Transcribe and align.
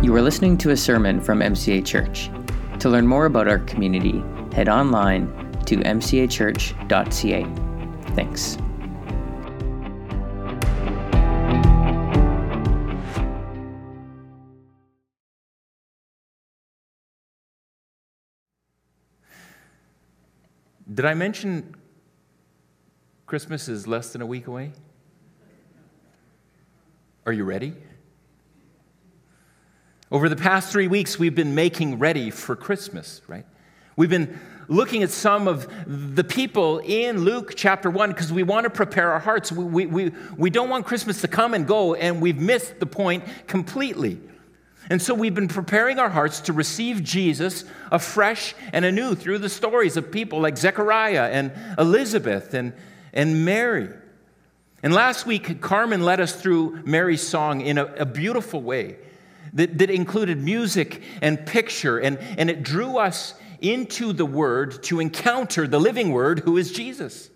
You 0.00 0.14
are 0.14 0.22
listening 0.22 0.56
to 0.58 0.70
a 0.70 0.76
sermon 0.76 1.20
from 1.20 1.40
MCA 1.40 1.84
Church. 1.84 2.30
To 2.78 2.88
learn 2.88 3.04
more 3.04 3.26
about 3.26 3.48
our 3.48 3.58
community, 3.58 4.22
head 4.54 4.68
online 4.68 5.26
to 5.66 5.76
mcachurch.ca. 5.78 7.44
Thanks. 8.14 8.56
Did 20.94 21.04
I 21.04 21.14
mention 21.14 21.74
Christmas 23.26 23.68
is 23.68 23.88
less 23.88 24.12
than 24.12 24.22
a 24.22 24.26
week 24.26 24.46
away? 24.46 24.70
Are 27.26 27.32
you 27.32 27.42
ready? 27.42 27.74
Over 30.10 30.30
the 30.30 30.36
past 30.36 30.72
three 30.72 30.88
weeks, 30.88 31.18
we've 31.18 31.34
been 31.34 31.54
making 31.54 31.98
ready 31.98 32.30
for 32.30 32.56
Christmas, 32.56 33.20
right? 33.28 33.44
We've 33.94 34.08
been 34.08 34.40
looking 34.66 35.02
at 35.02 35.10
some 35.10 35.46
of 35.46 35.68
the 35.86 36.24
people 36.24 36.78
in 36.78 37.24
Luke 37.24 37.52
chapter 37.56 37.90
1 37.90 38.10
because 38.10 38.32
we 38.32 38.42
want 38.42 38.64
to 38.64 38.70
prepare 38.70 39.12
our 39.12 39.18
hearts. 39.18 39.52
We, 39.52 39.64
we, 39.64 39.86
we, 39.86 40.12
we 40.36 40.50
don't 40.50 40.70
want 40.70 40.86
Christmas 40.86 41.20
to 41.20 41.28
come 41.28 41.52
and 41.52 41.66
go, 41.66 41.94
and 41.94 42.22
we've 42.22 42.38
missed 42.38 42.80
the 42.80 42.86
point 42.86 43.24
completely. 43.46 44.18
And 44.88 45.02
so 45.02 45.12
we've 45.12 45.34
been 45.34 45.48
preparing 45.48 45.98
our 45.98 46.08
hearts 46.08 46.40
to 46.42 46.54
receive 46.54 47.04
Jesus 47.04 47.64
afresh 47.92 48.54
and 48.72 48.86
anew 48.86 49.14
through 49.14 49.38
the 49.38 49.50
stories 49.50 49.98
of 49.98 50.10
people 50.10 50.40
like 50.40 50.56
Zechariah 50.56 51.28
and 51.30 51.52
Elizabeth 51.76 52.54
and, 52.54 52.72
and 53.12 53.44
Mary. 53.44 53.90
And 54.82 54.94
last 54.94 55.26
week, 55.26 55.60
Carmen 55.60 56.02
led 56.02 56.18
us 56.18 56.34
through 56.34 56.82
Mary's 56.86 57.26
song 57.26 57.60
in 57.60 57.76
a, 57.76 57.84
a 57.84 58.06
beautiful 58.06 58.62
way 58.62 58.96
that, 59.54 59.78
that 59.78 59.90
included 59.90 60.42
music 60.42 61.02
and 61.22 61.44
picture, 61.46 61.98
and, 61.98 62.18
and 62.36 62.50
it 62.50 62.62
drew 62.62 62.98
us 62.98 63.34
into 63.60 64.12
the 64.12 64.26
Word 64.26 64.82
to 64.84 65.00
encounter 65.00 65.66
the 65.66 65.80
living 65.80 66.12
Word 66.12 66.40
who 66.40 66.56
is 66.56 66.72
Jesus. 66.72 67.30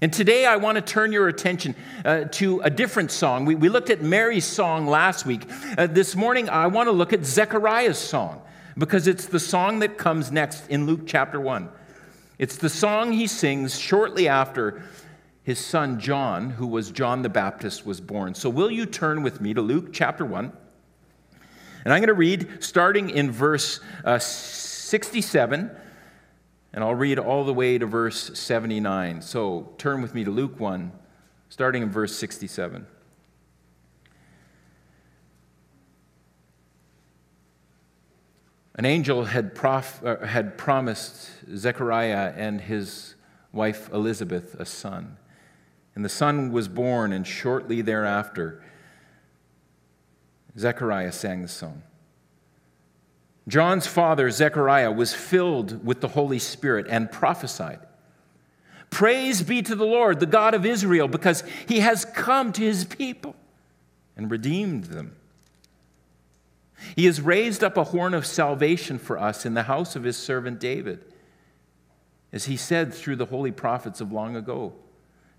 And 0.00 0.12
today 0.12 0.46
I 0.46 0.56
want 0.56 0.76
to 0.76 0.82
turn 0.82 1.12
your 1.12 1.28
attention 1.28 1.76
uh, 2.04 2.24
to 2.32 2.60
a 2.62 2.70
different 2.70 3.12
song. 3.12 3.44
We, 3.44 3.54
we 3.54 3.68
looked 3.68 3.88
at 3.88 4.02
Mary's 4.02 4.44
song 4.44 4.88
last 4.88 5.24
week. 5.24 5.42
Uh, 5.78 5.86
this 5.86 6.16
morning 6.16 6.48
I 6.48 6.66
want 6.66 6.88
to 6.88 6.92
look 6.92 7.12
at 7.12 7.24
Zechariah's 7.24 7.98
song 7.98 8.42
because 8.76 9.06
it's 9.06 9.26
the 9.26 9.38
song 9.38 9.78
that 9.78 9.98
comes 9.98 10.32
next 10.32 10.68
in 10.68 10.86
Luke 10.86 11.02
chapter 11.06 11.40
1. 11.40 11.68
It's 12.38 12.56
the 12.56 12.68
song 12.68 13.12
he 13.12 13.28
sings 13.28 13.78
shortly 13.78 14.26
after 14.26 14.82
his 15.42 15.58
son 15.58 15.98
John, 15.98 16.50
who 16.50 16.66
was 16.66 16.90
John 16.90 17.22
the 17.22 17.28
Baptist, 17.28 17.84
was 17.84 18.00
born. 18.00 18.34
So 18.34 18.48
will 18.48 18.70
you 18.70 18.86
turn 18.86 19.22
with 19.22 19.40
me 19.40 19.54
to 19.54 19.60
Luke 19.60 19.92
chapter 19.92 20.24
1? 20.24 20.52
And 21.84 21.92
I'm 21.92 22.00
going 22.00 22.08
to 22.08 22.14
read 22.14 22.62
starting 22.62 23.10
in 23.10 23.32
verse 23.32 23.80
uh, 24.04 24.18
67 24.18 25.70
and 26.74 26.82
I'll 26.82 26.94
read 26.94 27.18
all 27.18 27.44
the 27.44 27.52
way 27.52 27.76
to 27.76 27.86
verse 27.86 28.38
79. 28.38 29.20
So 29.22 29.72
turn 29.78 30.00
with 30.00 30.14
me 30.14 30.24
to 30.24 30.30
Luke 30.30 30.58
1, 30.58 30.90
starting 31.48 31.82
in 31.82 31.90
verse 31.90 32.16
67. 32.16 32.86
An 38.74 38.84
angel 38.86 39.26
had, 39.26 39.54
prof, 39.54 40.02
uh, 40.02 40.24
had 40.24 40.56
promised 40.56 41.30
Zechariah 41.54 42.32
and 42.34 42.58
his 42.58 43.16
wife 43.52 43.92
Elizabeth 43.92 44.54
a 44.58 44.64
son. 44.64 45.18
And 45.94 46.04
the 46.04 46.08
son 46.08 46.52
was 46.52 46.68
born, 46.68 47.12
and 47.12 47.26
shortly 47.26 47.82
thereafter, 47.82 48.62
Zechariah 50.58 51.12
sang 51.12 51.42
the 51.42 51.48
song. 51.48 51.82
John's 53.48 53.86
father, 53.86 54.30
Zechariah, 54.30 54.92
was 54.92 55.12
filled 55.12 55.84
with 55.84 56.00
the 56.00 56.08
Holy 56.08 56.38
Spirit 56.38 56.86
and 56.88 57.10
prophesied. 57.10 57.80
Praise 58.88 59.42
be 59.42 59.62
to 59.62 59.74
the 59.74 59.86
Lord, 59.86 60.20
the 60.20 60.26
God 60.26 60.54
of 60.54 60.64
Israel, 60.64 61.08
because 61.08 61.42
he 61.66 61.80
has 61.80 62.04
come 62.04 62.52
to 62.52 62.62
his 62.62 62.84
people 62.84 63.34
and 64.16 64.30
redeemed 64.30 64.84
them. 64.84 65.16
He 66.94 67.06
has 67.06 67.20
raised 67.20 67.64
up 67.64 67.76
a 67.76 67.84
horn 67.84 68.12
of 68.12 68.26
salvation 68.26 68.98
for 68.98 69.18
us 69.18 69.46
in 69.46 69.54
the 69.54 69.64
house 69.64 69.96
of 69.96 70.04
his 70.04 70.16
servant 70.16 70.60
David, 70.60 71.04
as 72.32 72.46
he 72.46 72.56
said 72.56 72.92
through 72.92 73.16
the 73.16 73.26
holy 73.26 73.52
prophets 73.52 74.00
of 74.00 74.12
long 74.12 74.36
ago 74.36 74.74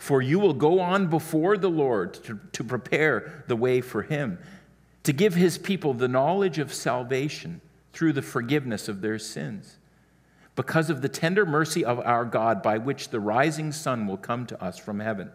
For 0.00 0.22
you 0.22 0.38
will 0.38 0.54
go 0.54 0.80
on 0.80 1.08
before 1.08 1.58
the 1.58 1.68
Lord 1.68 2.14
to, 2.24 2.40
to 2.52 2.64
prepare 2.64 3.44
the 3.48 3.54
way 3.54 3.82
for 3.82 4.00
him 4.00 4.38
to 5.02 5.12
give 5.12 5.34
his 5.34 5.58
people 5.58 5.92
the 5.92 6.08
knowledge 6.08 6.58
of 6.58 6.72
salvation 6.72 7.60
through 7.92 8.14
the 8.14 8.22
forgiveness 8.22 8.88
of 8.88 9.02
their 9.02 9.18
sins. 9.18 9.76
Because 10.56 10.88
of 10.88 11.02
the 11.02 11.08
tender 11.08 11.44
mercy 11.44 11.84
of 11.84 12.00
our 12.00 12.24
God, 12.24 12.62
by 12.62 12.78
which 12.78 13.10
the 13.10 13.20
rising 13.20 13.72
sun 13.72 14.06
will 14.06 14.16
come 14.16 14.46
to 14.46 14.62
us 14.62 14.78
from 14.78 15.00
heaven, 15.00 15.30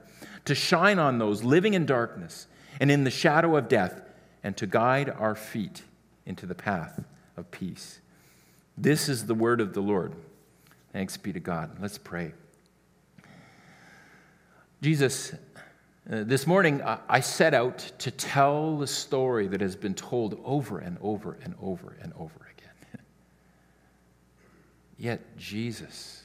to 0.45 0.55
shine 0.55 0.97
on 0.97 1.19
those 1.19 1.43
living 1.43 1.75
in 1.75 1.85
darkness 1.85 2.47
and 2.79 2.89
in 2.89 3.03
the 3.03 3.11
shadow 3.11 3.55
of 3.55 3.67
death, 3.67 4.01
and 4.43 4.57
to 4.57 4.65
guide 4.65 5.09
our 5.09 5.35
feet 5.35 5.83
into 6.25 6.47
the 6.47 6.55
path 6.55 7.03
of 7.37 7.51
peace. 7.51 7.99
This 8.75 9.07
is 9.09 9.27
the 9.27 9.35
word 9.35 9.61
of 9.61 9.73
the 9.73 9.81
Lord. 9.81 10.13
Thanks 10.91 11.17
be 11.17 11.31
to 11.33 11.39
God. 11.39 11.77
Let's 11.79 11.99
pray. 11.99 12.33
Jesus, 14.81 15.33
uh, 15.33 16.23
this 16.23 16.45
morning, 16.45 16.81
I 16.83 17.19
set 17.19 17.53
out 17.53 17.79
to 17.99 18.11
tell 18.11 18.77
the 18.77 18.85
story 18.85 19.47
that 19.47 19.61
has 19.61 19.75
been 19.75 19.95
told 19.95 20.39
over 20.43 20.79
and 20.79 20.97
over 21.01 21.37
and 21.43 21.55
over 21.61 21.97
and 22.01 22.13
over 22.13 22.47
again. 22.57 23.01
Yet, 24.97 25.37
Jesus, 25.37 26.23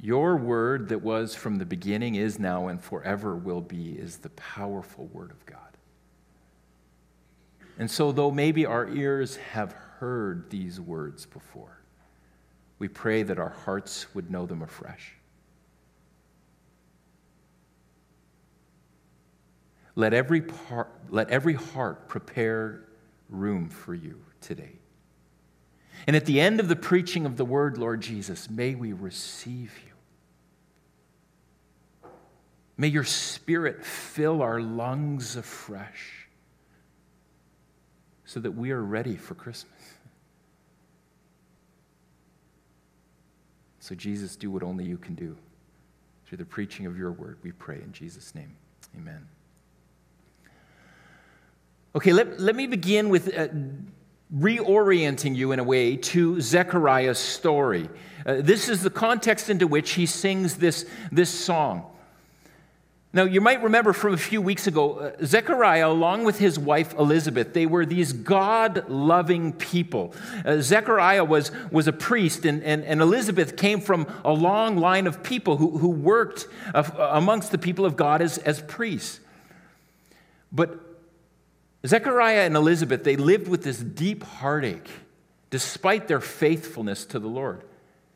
your 0.00 0.36
word 0.36 0.88
that 0.88 1.02
was 1.02 1.34
from 1.34 1.56
the 1.56 1.66
beginning, 1.66 2.16
is 2.16 2.38
now, 2.38 2.68
and 2.68 2.82
forever 2.82 3.36
will 3.36 3.60
be, 3.60 3.92
is 3.92 4.16
the 4.16 4.30
powerful 4.30 5.06
word 5.12 5.30
of 5.30 5.46
God. 5.46 5.58
And 7.78 7.88
so, 7.88 8.10
though 8.10 8.30
maybe 8.30 8.66
our 8.66 8.88
ears 8.88 9.36
have 9.36 9.72
heard 9.72 10.50
these 10.50 10.80
words 10.80 11.26
before, 11.26 11.78
we 12.78 12.88
pray 12.88 13.22
that 13.22 13.38
our 13.38 13.50
hearts 13.50 14.12
would 14.14 14.30
know 14.30 14.46
them 14.46 14.62
afresh. 14.62 15.14
Let 20.00 20.14
every, 20.14 20.40
part, 20.40 20.88
let 21.10 21.28
every 21.28 21.52
heart 21.52 22.08
prepare 22.08 22.80
room 23.28 23.68
for 23.68 23.94
you 23.94 24.18
today. 24.40 24.78
And 26.06 26.16
at 26.16 26.24
the 26.24 26.40
end 26.40 26.58
of 26.58 26.68
the 26.68 26.76
preaching 26.76 27.26
of 27.26 27.36
the 27.36 27.44
word, 27.44 27.76
Lord 27.76 28.00
Jesus, 28.00 28.48
may 28.48 28.74
we 28.74 28.94
receive 28.94 29.78
you. 29.84 29.92
May 32.78 32.88
your 32.88 33.04
spirit 33.04 33.84
fill 33.84 34.40
our 34.40 34.58
lungs 34.62 35.36
afresh 35.36 36.28
so 38.24 38.40
that 38.40 38.52
we 38.52 38.70
are 38.70 38.82
ready 38.82 39.16
for 39.16 39.34
Christmas. 39.34 39.82
So, 43.80 43.94
Jesus, 43.94 44.34
do 44.34 44.50
what 44.50 44.62
only 44.62 44.86
you 44.86 44.96
can 44.96 45.14
do. 45.14 45.36
Through 46.24 46.38
the 46.38 46.46
preaching 46.46 46.86
of 46.86 46.96
your 46.96 47.12
word, 47.12 47.36
we 47.42 47.52
pray 47.52 47.82
in 47.82 47.92
Jesus' 47.92 48.34
name. 48.34 48.56
Amen. 48.96 49.28
Okay, 51.92 52.12
let, 52.12 52.38
let 52.38 52.54
me 52.54 52.68
begin 52.68 53.08
with 53.08 53.36
uh, 53.36 53.48
reorienting 54.32 55.34
you 55.34 55.50
in 55.50 55.58
a 55.58 55.64
way 55.64 55.96
to 55.96 56.40
Zechariah's 56.40 57.18
story. 57.18 57.90
Uh, 58.24 58.36
this 58.38 58.68
is 58.68 58.84
the 58.84 58.90
context 58.90 59.50
into 59.50 59.66
which 59.66 59.92
he 59.92 60.06
sings 60.06 60.56
this, 60.58 60.88
this 61.10 61.30
song. 61.30 61.86
Now, 63.12 63.24
you 63.24 63.40
might 63.40 63.60
remember 63.60 63.92
from 63.92 64.14
a 64.14 64.16
few 64.16 64.40
weeks 64.40 64.68
ago, 64.68 64.98
uh, 64.98 65.24
Zechariah, 65.24 65.88
along 65.88 66.22
with 66.22 66.38
his 66.38 66.60
wife 66.60 66.94
Elizabeth, 66.94 67.54
they 67.54 67.66
were 67.66 67.84
these 67.84 68.12
God 68.12 68.88
loving 68.88 69.52
people. 69.52 70.14
Uh, 70.44 70.60
Zechariah 70.60 71.24
was, 71.24 71.50
was 71.72 71.88
a 71.88 71.92
priest, 71.92 72.44
and, 72.44 72.62
and, 72.62 72.84
and 72.84 73.00
Elizabeth 73.00 73.56
came 73.56 73.80
from 73.80 74.06
a 74.24 74.32
long 74.32 74.76
line 74.76 75.08
of 75.08 75.24
people 75.24 75.56
who, 75.56 75.78
who 75.78 75.88
worked 75.88 76.46
uh, 76.72 76.84
amongst 77.10 77.50
the 77.50 77.58
people 77.58 77.84
of 77.84 77.96
God 77.96 78.22
as, 78.22 78.38
as 78.38 78.62
priests. 78.62 79.18
But 80.52 80.89
Zechariah 81.86 82.44
and 82.46 82.56
Elizabeth, 82.56 83.04
they 83.04 83.16
lived 83.16 83.48
with 83.48 83.62
this 83.62 83.78
deep 83.78 84.22
heartache 84.22 84.90
despite 85.50 86.08
their 86.08 86.20
faithfulness 86.20 87.04
to 87.06 87.18
the 87.18 87.28
Lord. 87.28 87.64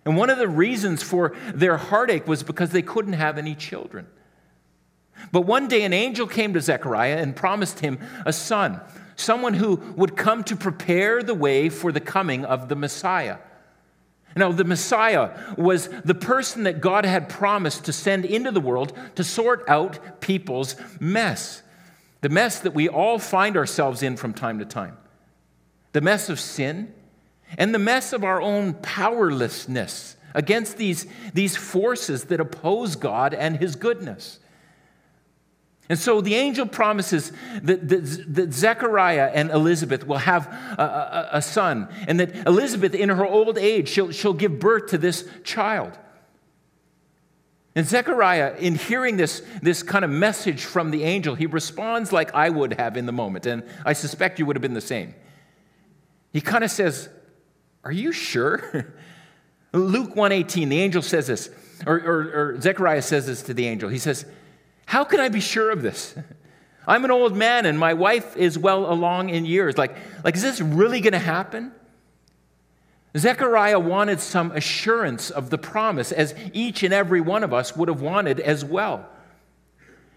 And 0.04 0.16
one 0.16 0.30
of 0.30 0.38
the 0.38 0.48
reasons 0.48 1.02
for 1.02 1.34
their 1.52 1.76
heartache 1.76 2.26
was 2.26 2.42
because 2.42 2.70
they 2.70 2.82
couldn't 2.82 3.14
have 3.14 3.38
any 3.38 3.54
children. 3.54 4.06
But 5.32 5.42
one 5.42 5.68
day 5.68 5.82
an 5.82 5.92
angel 5.92 6.26
came 6.26 6.52
to 6.54 6.60
Zechariah 6.60 7.16
and 7.16 7.34
promised 7.34 7.80
him 7.80 7.98
a 8.26 8.32
son, 8.32 8.80
someone 9.16 9.54
who 9.54 9.76
would 9.96 10.16
come 10.16 10.44
to 10.44 10.56
prepare 10.56 11.22
the 11.22 11.34
way 11.34 11.68
for 11.68 11.90
the 11.90 12.00
coming 12.00 12.44
of 12.44 12.68
the 12.68 12.76
Messiah. 12.76 13.38
Now, 14.36 14.50
the 14.50 14.64
Messiah 14.64 15.30
was 15.56 15.88
the 15.88 16.14
person 16.14 16.64
that 16.64 16.80
God 16.80 17.04
had 17.04 17.28
promised 17.28 17.84
to 17.84 17.92
send 17.92 18.24
into 18.24 18.50
the 18.50 18.60
world 18.60 18.92
to 19.14 19.22
sort 19.22 19.64
out 19.68 20.20
people's 20.20 20.74
mess. 20.98 21.62
The 22.24 22.30
mess 22.30 22.60
that 22.60 22.72
we 22.72 22.88
all 22.88 23.18
find 23.18 23.54
ourselves 23.54 24.02
in 24.02 24.16
from 24.16 24.32
time 24.32 24.58
to 24.60 24.64
time. 24.64 24.96
The 25.92 26.00
mess 26.00 26.30
of 26.30 26.40
sin 26.40 26.90
and 27.58 27.74
the 27.74 27.78
mess 27.78 28.14
of 28.14 28.24
our 28.24 28.40
own 28.40 28.72
powerlessness 28.72 30.16
against 30.32 30.78
these, 30.78 31.06
these 31.34 31.54
forces 31.54 32.24
that 32.24 32.40
oppose 32.40 32.96
God 32.96 33.34
and 33.34 33.58
His 33.58 33.76
goodness. 33.76 34.38
And 35.90 35.98
so 35.98 36.22
the 36.22 36.34
angel 36.34 36.64
promises 36.64 37.30
that, 37.60 37.90
that, 37.90 38.34
that 38.34 38.54
Zechariah 38.54 39.30
and 39.34 39.50
Elizabeth 39.50 40.06
will 40.06 40.16
have 40.16 40.46
a, 40.46 40.82
a, 40.82 41.28
a, 41.32 41.42
son, 41.42 41.88
and 42.08 42.20
that 42.20 42.46
Elizabeth, 42.46 42.94
in 42.94 43.10
her 43.10 43.26
old 43.26 43.58
age, 43.58 43.90
she'll, 43.90 44.12
she'll 44.12 44.32
give 44.32 44.58
birth 44.58 44.86
to 44.92 44.96
this 44.96 45.28
child. 45.42 45.98
And 47.76 47.86
Zechariah, 47.86 48.56
in 48.58 48.76
hearing 48.76 49.16
this, 49.16 49.42
this 49.60 49.82
kind 49.82 50.04
of 50.04 50.10
message 50.10 50.64
from 50.64 50.90
the 50.90 51.02
angel, 51.02 51.34
he 51.34 51.46
responds 51.46 52.12
like 52.12 52.32
I 52.34 52.48
would 52.48 52.74
have 52.74 52.96
in 52.96 53.06
the 53.06 53.12
moment, 53.12 53.46
and 53.46 53.64
I 53.84 53.94
suspect 53.94 54.38
you 54.38 54.46
would 54.46 54.56
have 54.56 54.62
been 54.62 54.74
the 54.74 54.80
same. 54.80 55.14
He 56.32 56.40
kind 56.40 56.62
of 56.62 56.70
says, 56.70 57.08
Are 57.82 57.92
you 57.92 58.12
sure? 58.12 58.94
Luke 59.72 60.14
118, 60.14 60.68
the 60.68 60.80
angel 60.80 61.02
says 61.02 61.26
this, 61.26 61.50
or, 61.84 61.96
or, 61.96 62.20
or 62.54 62.60
Zechariah 62.60 63.02
says 63.02 63.26
this 63.26 63.42
to 63.42 63.54
the 63.54 63.66
angel. 63.66 63.88
He 63.88 63.98
says, 63.98 64.24
how 64.86 65.04
can 65.04 65.20
I 65.20 65.28
be 65.28 65.40
sure 65.40 65.70
of 65.70 65.82
this? 65.82 66.14
I'm 66.86 67.04
an 67.04 67.10
old 67.10 67.34
man 67.34 67.66
and 67.66 67.78
my 67.78 67.94
wife 67.94 68.36
is 68.36 68.58
well 68.58 68.90
along 68.92 69.30
in 69.30 69.44
years. 69.46 69.78
Like, 69.78 69.96
like 70.22 70.36
is 70.36 70.42
this 70.42 70.60
really 70.60 71.00
going 71.00 71.12
to 71.12 71.18
happen? 71.18 71.72
Zechariah 73.16 73.78
wanted 73.78 74.20
some 74.20 74.52
assurance 74.52 75.30
of 75.30 75.50
the 75.50 75.58
promise, 75.58 76.12
as 76.12 76.34
each 76.52 76.82
and 76.82 76.92
every 76.92 77.20
one 77.20 77.44
of 77.44 77.52
us 77.52 77.76
would 77.76 77.88
have 77.88 78.00
wanted 78.00 78.40
as 78.40 78.64
well. 78.64 79.08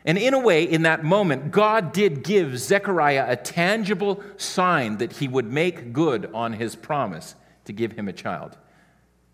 And 0.04 0.18
in 0.18 0.34
a 0.34 0.40
way, 0.40 0.64
in 0.64 0.84
that 0.84 1.04
moment, 1.04 1.52
God 1.52 1.92
did 1.92 2.24
give 2.24 2.58
Zechariah 2.58 3.26
a 3.28 3.36
tangible 3.36 4.24
sign 4.38 4.98
that 4.98 5.14
he 5.14 5.28
would 5.28 5.52
make 5.52 5.94
good 5.94 6.30
on 6.34 6.54
his 6.54 6.76
promise 6.76 7.36
to 7.66 7.74
give 7.74 7.92
him 7.92 8.08
a 8.08 8.14
child. 8.14 8.58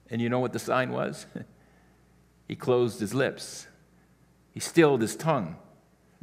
And 0.10 0.22
you 0.22 0.30
know 0.30 0.40
what 0.40 0.52
the 0.52 0.60
sign 0.60 0.92
was? 0.92 1.26
he 2.48 2.56
closed 2.56 3.00
his 3.00 3.14
lips 3.14 3.68
he 4.54 4.60
stilled 4.60 5.02
his 5.02 5.16
tongue. 5.16 5.56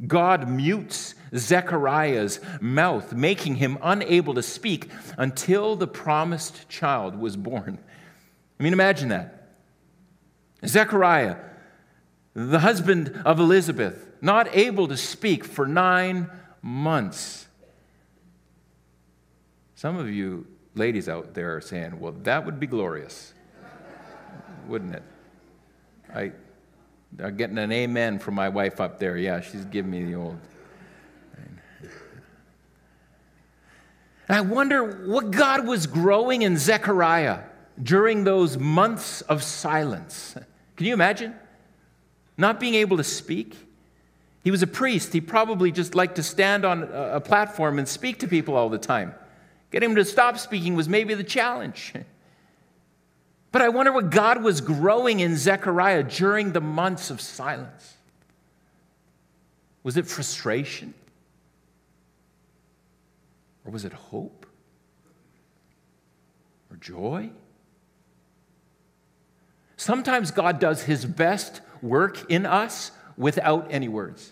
God 0.05 0.49
mutes 0.49 1.15
Zechariah's 1.35 2.39
mouth, 2.59 3.13
making 3.13 3.55
him 3.55 3.77
unable 3.81 4.33
to 4.33 4.43
speak 4.43 4.89
until 5.17 5.75
the 5.75 5.87
promised 5.87 6.67
child 6.67 7.15
was 7.15 7.37
born. 7.37 7.79
I 8.59 8.63
mean, 8.63 8.73
imagine 8.73 9.09
that. 9.09 9.49
Zechariah, 10.65 11.37
the 12.33 12.59
husband 12.59 13.21
of 13.25 13.39
Elizabeth, 13.39 14.07
not 14.21 14.55
able 14.55 14.87
to 14.87 14.97
speak 14.97 15.43
for 15.43 15.67
nine 15.67 16.29
months. 16.61 17.47
Some 19.75 19.97
of 19.97 20.09
you 20.09 20.45
ladies 20.75 21.09
out 21.09 21.33
there 21.33 21.55
are 21.55 21.61
saying, 21.61 21.99
well, 21.99 22.13
that 22.23 22.45
would 22.45 22.59
be 22.59 22.67
glorious, 22.67 23.33
wouldn't 24.67 24.95
it? 24.95 25.03
I, 26.13 26.31
I'm 27.19 27.35
getting 27.35 27.57
an 27.57 27.71
amen 27.71 28.19
from 28.19 28.35
my 28.35 28.49
wife 28.49 28.79
up 28.79 28.99
there. 28.99 29.17
Yeah, 29.17 29.41
she's 29.41 29.65
giving 29.65 29.91
me 29.91 30.05
the 30.05 30.15
old. 30.15 30.39
And 34.27 34.37
I 34.37 34.41
wonder 34.41 35.05
what 35.05 35.31
God 35.31 35.67
was 35.67 35.87
growing 35.87 36.41
in 36.43 36.57
Zechariah 36.57 37.39
during 37.81 38.23
those 38.23 38.57
months 38.57 39.21
of 39.21 39.43
silence. 39.43 40.35
Can 40.77 40.85
you 40.85 40.93
imagine? 40.93 41.35
Not 42.37 42.59
being 42.59 42.75
able 42.75 42.97
to 42.97 43.03
speak. 43.03 43.57
He 44.43 44.49
was 44.49 44.63
a 44.63 44.67
priest. 44.67 45.13
He 45.13 45.21
probably 45.21 45.71
just 45.71 45.95
liked 45.95 46.15
to 46.15 46.23
stand 46.23 46.65
on 46.65 46.83
a 46.83 47.19
platform 47.19 47.77
and 47.77 47.87
speak 47.87 48.19
to 48.19 48.27
people 48.27 48.55
all 48.55 48.69
the 48.69 48.77
time. 48.77 49.13
Getting 49.71 49.91
him 49.91 49.95
to 49.97 50.05
stop 50.05 50.37
speaking 50.37 50.75
was 50.75 50.89
maybe 50.89 51.13
the 51.13 51.23
challenge. 51.23 51.93
But 53.51 53.61
I 53.61 53.69
wonder 53.69 53.91
what 53.91 54.09
God 54.09 54.43
was 54.43 54.61
growing 54.61 55.19
in 55.19 55.35
Zechariah 55.35 56.03
during 56.03 56.53
the 56.53 56.61
months 56.61 57.09
of 57.09 57.19
silence. 57.19 57.97
Was 59.83 59.97
it 59.97 60.07
frustration? 60.07 60.93
Or 63.65 63.71
was 63.71 63.83
it 63.83 63.93
hope? 63.93 64.45
Or 66.69 66.77
joy? 66.77 67.31
Sometimes 69.75 70.31
God 70.31 70.59
does 70.59 70.83
his 70.83 71.05
best 71.05 71.61
work 71.81 72.31
in 72.31 72.45
us 72.45 72.91
without 73.17 73.67
any 73.71 73.87
words. 73.87 74.31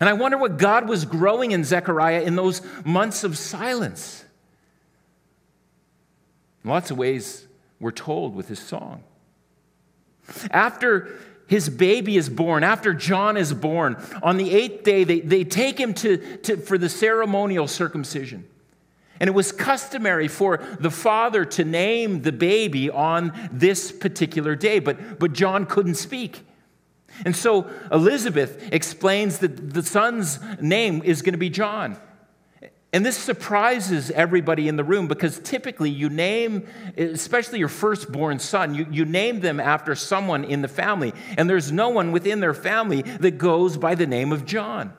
And 0.00 0.08
I 0.08 0.14
wonder 0.14 0.36
what 0.36 0.56
God 0.56 0.88
was 0.88 1.04
growing 1.04 1.52
in 1.52 1.62
Zechariah 1.62 2.22
in 2.22 2.34
those 2.34 2.62
months 2.84 3.22
of 3.22 3.38
silence. 3.38 4.23
In 6.64 6.70
lots 6.70 6.90
of 6.90 6.96
ways, 6.96 7.46
we're 7.78 7.90
told 7.90 8.34
with 8.34 8.48
his 8.48 8.58
song. 8.58 9.04
After 10.50 11.18
his 11.46 11.68
baby 11.68 12.16
is 12.16 12.30
born, 12.30 12.64
after 12.64 12.94
John 12.94 13.36
is 13.36 13.52
born, 13.52 14.02
on 14.22 14.38
the 14.38 14.50
eighth 14.50 14.82
day, 14.82 15.04
they, 15.04 15.20
they 15.20 15.44
take 15.44 15.78
him 15.78 15.92
to, 15.94 16.38
to, 16.38 16.56
for 16.56 16.78
the 16.78 16.88
ceremonial 16.88 17.68
circumcision. 17.68 18.48
And 19.20 19.28
it 19.28 19.32
was 19.32 19.52
customary 19.52 20.26
for 20.26 20.58
the 20.80 20.90
father 20.90 21.44
to 21.44 21.64
name 21.64 22.22
the 22.22 22.32
baby 22.32 22.90
on 22.90 23.32
this 23.52 23.92
particular 23.92 24.56
day, 24.56 24.78
but, 24.78 25.18
but 25.18 25.34
John 25.34 25.66
couldn't 25.66 25.94
speak. 25.94 26.44
And 27.24 27.36
so 27.36 27.70
Elizabeth 27.92 28.72
explains 28.72 29.38
that 29.38 29.72
the 29.72 29.82
son's 29.82 30.40
name 30.60 31.02
is 31.04 31.22
going 31.22 31.34
to 31.34 31.38
be 31.38 31.50
John. 31.50 31.96
And 32.94 33.04
this 33.04 33.18
surprises 33.18 34.12
everybody 34.12 34.68
in 34.68 34.76
the 34.76 34.84
room 34.84 35.08
because 35.08 35.40
typically 35.40 35.90
you 35.90 36.08
name, 36.08 36.68
especially 36.96 37.58
your 37.58 37.66
firstborn 37.66 38.38
son, 38.38 38.72
you, 38.72 38.86
you 38.88 39.04
name 39.04 39.40
them 39.40 39.58
after 39.58 39.96
someone 39.96 40.44
in 40.44 40.62
the 40.62 40.68
family. 40.68 41.12
And 41.36 41.50
there's 41.50 41.72
no 41.72 41.88
one 41.88 42.12
within 42.12 42.38
their 42.38 42.54
family 42.54 43.02
that 43.02 43.36
goes 43.36 43.76
by 43.76 43.96
the 43.96 44.06
name 44.06 44.30
of 44.30 44.46
John. 44.46 44.92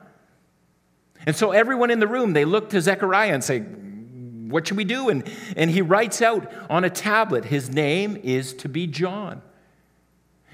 And 1.24 1.34
so 1.34 1.52
everyone 1.52 1.90
in 1.90 1.98
the 1.98 2.06
room, 2.06 2.34
they 2.34 2.44
look 2.44 2.68
to 2.70 2.82
Zechariah 2.82 3.32
and 3.32 3.42
say, 3.42 3.60
What 3.60 4.68
should 4.68 4.76
we 4.76 4.84
do? 4.84 5.08
And, 5.08 5.26
and 5.56 5.70
he 5.70 5.80
writes 5.80 6.20
out 6.20 6.52
on 6.68 6.84
a 6.84 6.90
tablet, 6.90 7.46
His 7.46 7.70
name 7.70 8.18
is 8.22 8.52
to 8.56 8.68
be 8.68 8.86
John. 8.86 9.40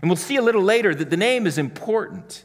And 0.01 0.09
we'll 0.09 0.15
see 0.15 0.37
a 0.37 0.43
little 0.43 0.63
later 0.63 0.95
that 0.95 1.11
the 1.11 1.17
name 1.17 1.49
is 1.49 1.59
important. 1.59 2.45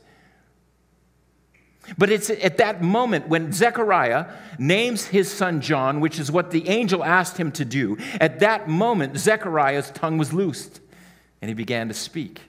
But 1.97 2.09
it's 2.09 2.29
at 2.29 2.57
that 2.57 2.81
moment 2.81 3.27
when 3.27 3.51
Zechariah 3.51 4.25
names 4.57 5.05
his 5.05 5.31
son 5.31 5.61
John, 5.61 5.99
which 5.99 6.19
is 6.19 6.31
what 6.31 6.51
the 6.51 6.67
angel 6.67 7.03
asked 7.03 7.37
him 7.37 7.51
to 7.53 7.65
do, 7.65 7.97
at 8.19 8.39
that 8.39 8.67
moment, 8.67 9.17
Zechariah's 9.17 9.91
tongue 9.91 10.17
was 10.17 10.33
loosed 10.33 10.81
and 11.41 11.49
he 11.49 11.55
began 11.55 11.87
to 11.87 11.93
speak. 11.93 12.41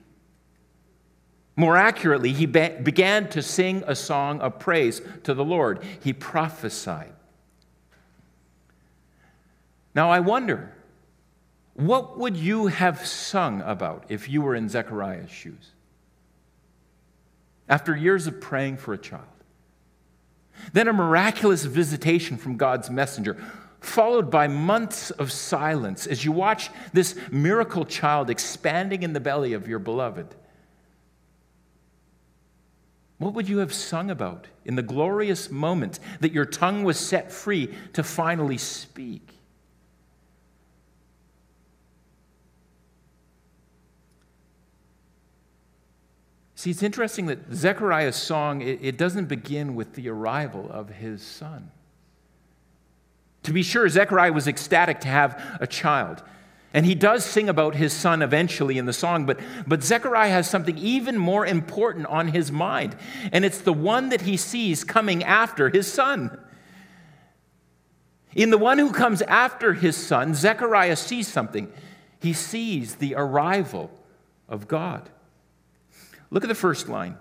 More 1.55 1.75
accurately, 1.75 2.31
he 2.31 2.45
be- 2.45 2.75
began 2.81 3.29
to 3.29 3.41
sing 3.41 3.83
a 3.85 3.95
song 3.95 4.39
of 4.39 4.59
praise 4.59 5.01
to 5.23 5.33
the 5.33 5.43
Lord. 5.43 5.83
He 6.01 6.13
prophesied. 6.13 7.13
Now, 9.93 10.09
I 10.09 10.21
wonder, 10.21 10.73
what 11.73 12.17
would 12.17 12.37
you 12.37 12.67
have 12.67 13.05
sung 13.05 13.61
about 13.61 14.05
if 14.09 14.29
you 14.29 14.41
were 14.41 14.55
in 14.55 14.69
Zechariah's 14.69 15.29
shoes? 15.29 15.71
After 17.69 17.95
years 17.95 18.27
of 18.27 18.41
praying 18.41 18.77
for 18.77 18.93
a 18.93 18.97
child. 18.97 19.23
Then 20.73 20.87
a 20.87 20.93
miraculous 20.93 21.63
visitation 21.63 22.37
from 22.37 22.57
God's 22.57 22.89
messenger, 22.89 23.37
followed 23.79 24.29
by 24.29 24.47
months 24.47 25.11
of 25.11 25.31
silence 25.31 26.05
as 26.05 26.25
you 26.25 26.31
watch 26.31 26.69
this 26.91 27.17
miracle 27.31 27.85
child 27.85 28.29
expanding 28.29 29.03
in 29.03 29.13
the 29.13 29.21
belly 29.21 29.53
of 29.53 29.67
your 29.67 29.79
beloved. 29.79 30.35
What 33.19 33.33
would 33.33 33.47
you 33.47 33.59
have 33.59 33.73
sung 33.73 34.09
about 34.09 34.47
in 34.65 34.75
the 34.75 34.81
glorious 34.81 35.51
moment 35.51 35.99
that 36.21 36.31
your 36.31 36.45
tongue 36.45 36.83
was 36.83 36.97
set 36.97 37.31
free 37.31 37.73
to 37.93 38.03
finally 38.03 38.57
speak? 38.57 39.38
See, 46.59 46.71
it's 46.71 46.83
interesting 46.83 47.27
that 47.27 47.53
Zechariah's 47.53 48.17
song, 48.17 48.59
it, 48.59 48.79
it 48.81 48.97
doesn't 48.97 49.27
begin 49.27 49.75
with 49.75 49.93
the 49.93 50.09
arrival 50.09 50.69
of 50.69 50.89
his 50.89 51.21
son. 51.21 51.71
To 53.43 53.53
be 53.53 53.63
sure, 53.63 53.87
Zechariah 53.87 54.33
was 54.33 54.45
ecstatic 54.45 54.99
to 54.99 55.07
have 55.07 55.41
a 55.61 55.65
child. 55.65 56.21
And 56.73 56.85
he 56.85 56.95
does 56.95 57.23
sing 57.23 57.47
about 57.47 57.75
his 57.75 57.93
son 57.93 58.21
eventually 58.21 58.77
in 58.77 58.85
the 58.85 58.91
song, 58.91 59.25
but, 59.25 59.39
but 59.67 59.83
Zechariah 59.83 60.31
has 60.31 60.49
something 60.49 60.77
even 60.77 61.17
more 61.17 61.45
important 61.45 62.07
on 62.07 62.27
his 62.27 62.51
mind, 62.51 62.97
and 63.31 63.45
it's 63.45 63.61
the 63.61 63.71
one 63.71 64.09
that 64.09 64.23
he 64.23 64.35
sees 64.35 64.83
coming 64.83 65.23
after 65.23 65.69
his 65.69 65.89
son. 65.89 66.37
In 68.35 68.49
the 68.49 68.57
one 68.57 68.79
who 68.79 68.91
comes 68.91 69.21
after 69.21 69.75
his 69.75 69.95
son, 69.95 70.33
Zechariah 70.35 70.97
sees 70.97 71.29
something. 71.29 71.71
He 72.19 72.33
sees 72.33 72.95
the 72.95 73.15
arrival 73.15 73.89
of 74.49 74.67
God. 74.67 75.09
Look 76.31 76.43
at 76.43 76.47
the 76.47 76.55
first 76.55 76.89
line. 76.89 77.17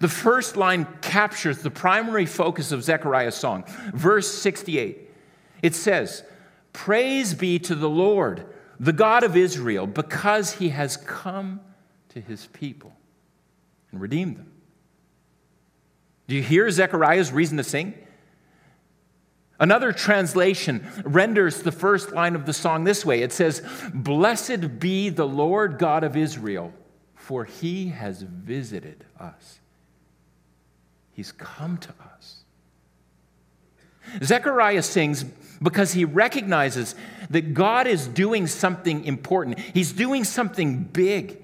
The 0.00 0.08
first 0.08 0.56
line 0.56 0.86
captures 1.00 1.58
the 1.58 1.70
primary 1.70 2.26
focus 2.26 2.72
of 2.72 2.84
Zechariah's 2.84 3.34
song. 3.34 3.64
Verse 3.92 4.30
68. 4.30 5.10
It 5.62 5.74
says, 5.74 6.22
Praise 6.72 7.34
be 7.34 7.58
to 7.60 7.74
the 7.74 7.88
Lord, 7.88 8.46
the 8.78 8.92
God 8.92 9.24
of 9.24 9.36
Israel, 9.36 9.86
because 9.86 10.54
he 10.54 10.68
has 10.70 10.96
come 10.96 11.60
to 12.10 12.20
his 12.20 12.46
people 12.48 12.92
and 13.90 14.00
redeemed 14.00 14.36
them. 14.36 14.52
Do 16.28 16.34
you 16.34 16.42
hear 16.42 16.70
Zechariah's 16.70 17.32
reason 17.32 17.56
to 17.56 17.64
sing? 17.64 17.94
Another 19.58 19.92
translation 19.92 20.86
renders 21.04 21.62
the 21.62 21.72
first 21.72 22.12
line 22.12 22.34
of 22.34 22.44
the 22.44 22.52
song 22.52 22.84
this 22.84 23.06
way 23.06 23.22
it 23.22 23.32
says, 23.32 23.62
Blessed 23.94 24.78
be 24.78 25.08
the 25.08 25.26
Lord 25.26 25.78
God 25.78 26.04
of 26.04 26.16
Israel 26.16 26.74
for 27.26 27.44
he 27.44 27.88
has 27.88 28.22
visited 28.22 29.04
us. 29.18 29.58
He's 31.12 31.32
come 31.32 31.76
to 31.78 31.92
us. 32.14 32.44
Zechariah 34.22 34.82
sings 34.82 35.24
because 35.60 35.92
he 35.92 36.04
recognizes 36.04 36.94
that 37.30 37.52
God 37.52 37.88
is 37.88 38.06
doing 38.06 38.46
something 38.46 39.04
important. 39.04 39.58
He's 39.58 39.90
doing 39.92 40.22
something 40.22 40.84
big. 40.84 41.42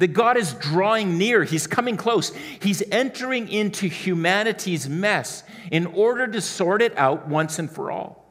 That 0.00 0.14
God 0.14 0.36
is 0.36 0.52
drawing 0.54 1.16
near. 1.16 1.44
He's 1.44 1.68
coming 1.68 1.96
close. 1.96 2.34
He's 2.60 2.82
entering 2.90 3.48
into 3.48 3.86
humanity's 3.86 4.88
mess 4.88 5.44
in 5.70 5.86
order 5.86 6.26
to 6.26 6.40
sort 6.40 6.82
it 6.82 6.98
out 6.98 7.28
once 7.28 7.60
and 7.60 7.70
for 7.70 7.92
all. 7.92 8.23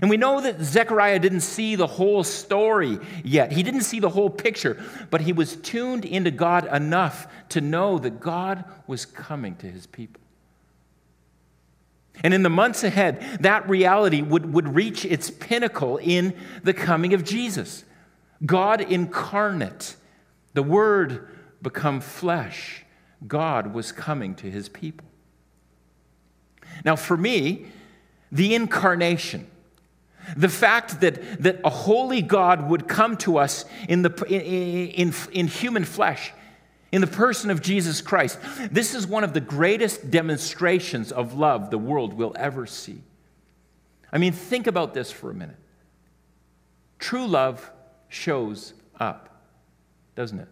And 0.00 0.10
we 0.10 0.16
know 0.16 0.40
that 0.40 0.60
Zechariah 0.60 1.18
didn't 1.18 1.40
see 1.40 1.76
the 1.76 1.86
whole 1.86 2.24
story 2.24 2.98
yet. 3.22 3.52
He 3.52 3.62
didn't 3.62 3.82
see 3.82 4.00
the 4.00 4.08
whole 4.08 4.28
picture, 4.28 4.82
but 5.10 5.20
he 5.20 5.32
was 5.32 5.56
tuned 5.56 6.04
into 6.04 6.30
God 6.30 6.66
enough 6.74 7.28
to 7.50 7.60
know 7.60 7.98
that 7.98 8.20
God 8.20 8.64
was 8.86 9.06
coming 9.06 9.54
to 9.56 9.70
his 9.70 9.86
people. 9.86 10.20
And 12.22 12.32
in 12.34 12.42
the 12.42 12.50
months 12.50 12.84
ahead, 12.84 13.38
that 13.40 13.68
reality 13.68 14.22
would, 14.22 14.52
would 14.52 14.74
reach 14.74 15.04
its 15.04 15.30
pinnacle 15.30 15.98
in 15.98 16.36
the 16.62 16.74
coming 16.74 17.14
of 17.14 17.24
Jesus. 17.24 17.84
God 18.44 18.80
incarnate, 18.80 19.96
the 20.54 20.62
Word 20.62 21.28
become 21.62 22.00
flesh. 22.00 22.84
God 23.26 23.72
was 23.72 23.90
coming 23.90 24.34
to 24.36 24.50
his 24.50 24.68
people. 24.68 25.06
Now, 26.84 26.96
for 26.96 27.16
me, 27.16 27.66
the 28.30 28.54
incarnation, 28.54 29.46
the 30.36 30.48
fact 30.48 31.00
that, 31.00 31.42
that 31.42 31.60
a 31.64 31.70
holy 31.70 32.22
God 32.22 32.68
would 32.68 32.88
come 32.88 33.16
to 33.18 33.38
us 33.38 33.64
in, 33.88 34.02
the, 34.02 34.24
in, 34.28 34.90
in, 35.10 35.14
in 35.32 35.46
human 35.46 35.84
flesh, 35.84 36.32
in 36.92 37.00
the 37.00 37.06
person 37.06 37.50
of 37.50 37.60
Jesus 37.60 38.00
Christ, 38.00 38.38
this 38.70 38.94
is 38.94 39.06
one 39.06 39.24
of 39.24 39.34
the 39.34 39.40
greatest 39.40 40.10
demonstrations 40.10 41.12
of 41.12 41.34
love 41.34 41.70
the 41.70 41.78
world 41.78 42.14
will 42.14 42.34
ever 42.38 42.66
see. 42.66 43.02
I 44.12 44.18
mean, 44.18 44.32
think 44.32 44.66
about 44.66 44.94
this 44.94 45.10
for 45.10 45.30
a 45.30 45.34
minute. 45.34 45.56
True 46.98 47.26
love 47.26 47.70
shows 48.08 48.74
up, 48.98 49.42
doesn't 50.14 50.38
it? 50.38 50.48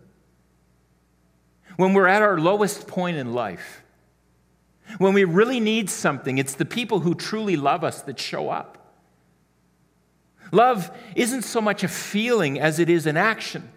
When 1.77 1.95
we're 1.95 2.09
at 2.09 2.23
our 2.23 2.39
lowest 2.39 2.87
point 2.87 3.17
in 3.17 3.33
life, 3.33 3.83
when 4.99 5.15
we 5.15 5.25
really 5.25 5.61
need 5.61 5.89
something, 5.89 6.39
it's 6.39 6.55
the 6.55 6.65
people 6.65 7.01
who 7.01 7.15
truly 7.15 7.57
love 7.57 7.85
us 7.85 8.03
that 8.03 8.19
show 8.19 8.51
up. 8.51 8.82
Love 10.53 10.91
isn't 11.17 11.43
so 11.43 11.61
much 11.61 11.83
a 11.83 11.89
feeling 11.89 12.61
as 12.61 12.79
it 12.79 12.89
is 12.89 13.07
an 13.07 13.17
action. 13.17 13.69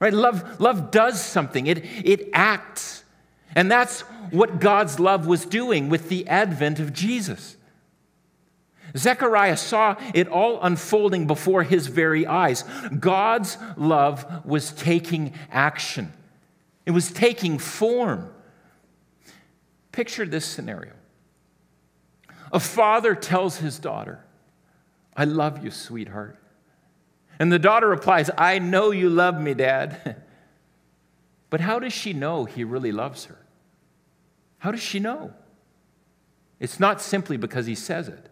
Right? 0.00 0.12
Love, 0.12 0.60
love 0.60 0.90
does 0.90 1.22
something, 1.22 1.66
it, 1.66 1.84
it 2.04 2.28
acts. 2.32 3.04
And 3.54 3.70
that's 3.70 4.02
what 4.30 4.60
God's 4.60 5.00
love 5.00 5.26
was 5.26 5.44
doing 5.44 5.88
with 5.88 6.08
the 6.08 6.28
advent 6.28 6.80
of 6.80 6.92
Jesus. 6.92 7.56
Zechariah 8.96 9.56
saw 9.56 9.96
it 10.14 10.28
all 10.28 10.60
unfolding 10.62 11.26
before 11.26 11.62
his 11.62 11.86
very 11.86 12.26
eyes. 12.26 12.64
God's 12.98 13.56
love 13.76 14.44
was 14.44 14.72
taking 14.72 15.34
action, 15.50 16.12
it 16.84 16.90
was 16.90 17.10
taking 17.12 17.58
form. 17.58 18.30
Picture 19.92 20.24
this 20.24 20.46
scenario 20.46 20.92
a 22.52 22.60
father 22.60 23.14
tells 23.14 23.58
his 23.58 23.78
daughter, 23.78 24.24
I 25.20 25.24
love 25.24 25.62
you, 25.62 25.70
sweetheart. 25.70 26.38
And 27.38 27.52
the 27.52 27.58
daughter 27.58 27.86
replies, 27.86 28.30
I 28.38 28.58
know 28.58 28.90
you 28.90 29.10
love 29.10 29.38
me, 29.38 29.52
Dad. 29.52 30.16
but 31.50 31.60
how 31.60 31.78
does 31.78 31.92
she 31.92 32.14
know 32.14 32.46
he 32.46 32.64
really 32.64 32.90
loves 32.90 33.26
her? 33.26 33.36
How 34.60 34.70
does 34.70 34.80
she 34.80 34.98
know? 34.98 35.34
It's 36.58 36.80
not 36.80 37.02
simply 37.02 37.36
because 37.36 37.66
he 37.66 37.74
says 37.74 38.08
it, 38.08 38.30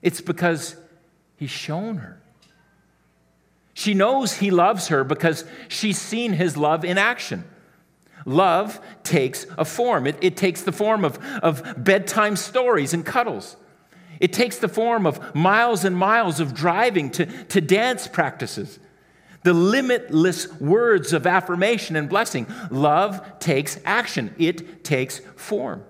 it's 0.00 0.22
because 0.22 0.74
he's 1.36 1.50
shown 1.50 1.98
her. 1.98 2.18
She 3.74 3.92
knows 3.92 4.32
he 4.32 4.50
loves 4.50 4.88
her 4.88 5.04
because 5.04 5.44
she's 5.68 5.98
seen 5.98 6.32
his 6.32 6.56
love 6.56 6.86
in 6.86 6.96
action. 6.96 7.44
Love 8.24 8.80
takes 9.02 9.46
a 9.58 9.66
form, 9.66 10.06
it, 10.06 10.16
it 10.22 10.38
takes 10.38 10.62
the 10.62 10.72
form 10.72 11.04
of, 11.04 11.18
of 11.42 11.84
bedtime 11.84 12.36
stories 12.36 12.94
and 12.94 13.04
cuddles. 13.04 13.56
It 14.20 14.32
takes 14.32 14.58
the 14.58 14.68
form 14.68 15.06
of 15.06 15.34
miles 15.34 15.84
and 15.84 15.96
miles 15.96 16.40
of 16.40 16.54
driving 16.54 17.10
to, 17.12 17.26
to 17.26 17.60
dance 17.60 18.06
practices. 18.06 18.78
The 19.42 19.52
limitless 19.52 20.50
words 20.60 21.12
of 21.12 21.26
affirmation 21.26 21.96
and 21.96 22.08
blessing. 22.08 22.46
Love 22.70 23.38
takes 23.38 23.78
action, 23.84 24.34
it 24.38 24.84
takes 24.84 25.18
form. 25.36 25.84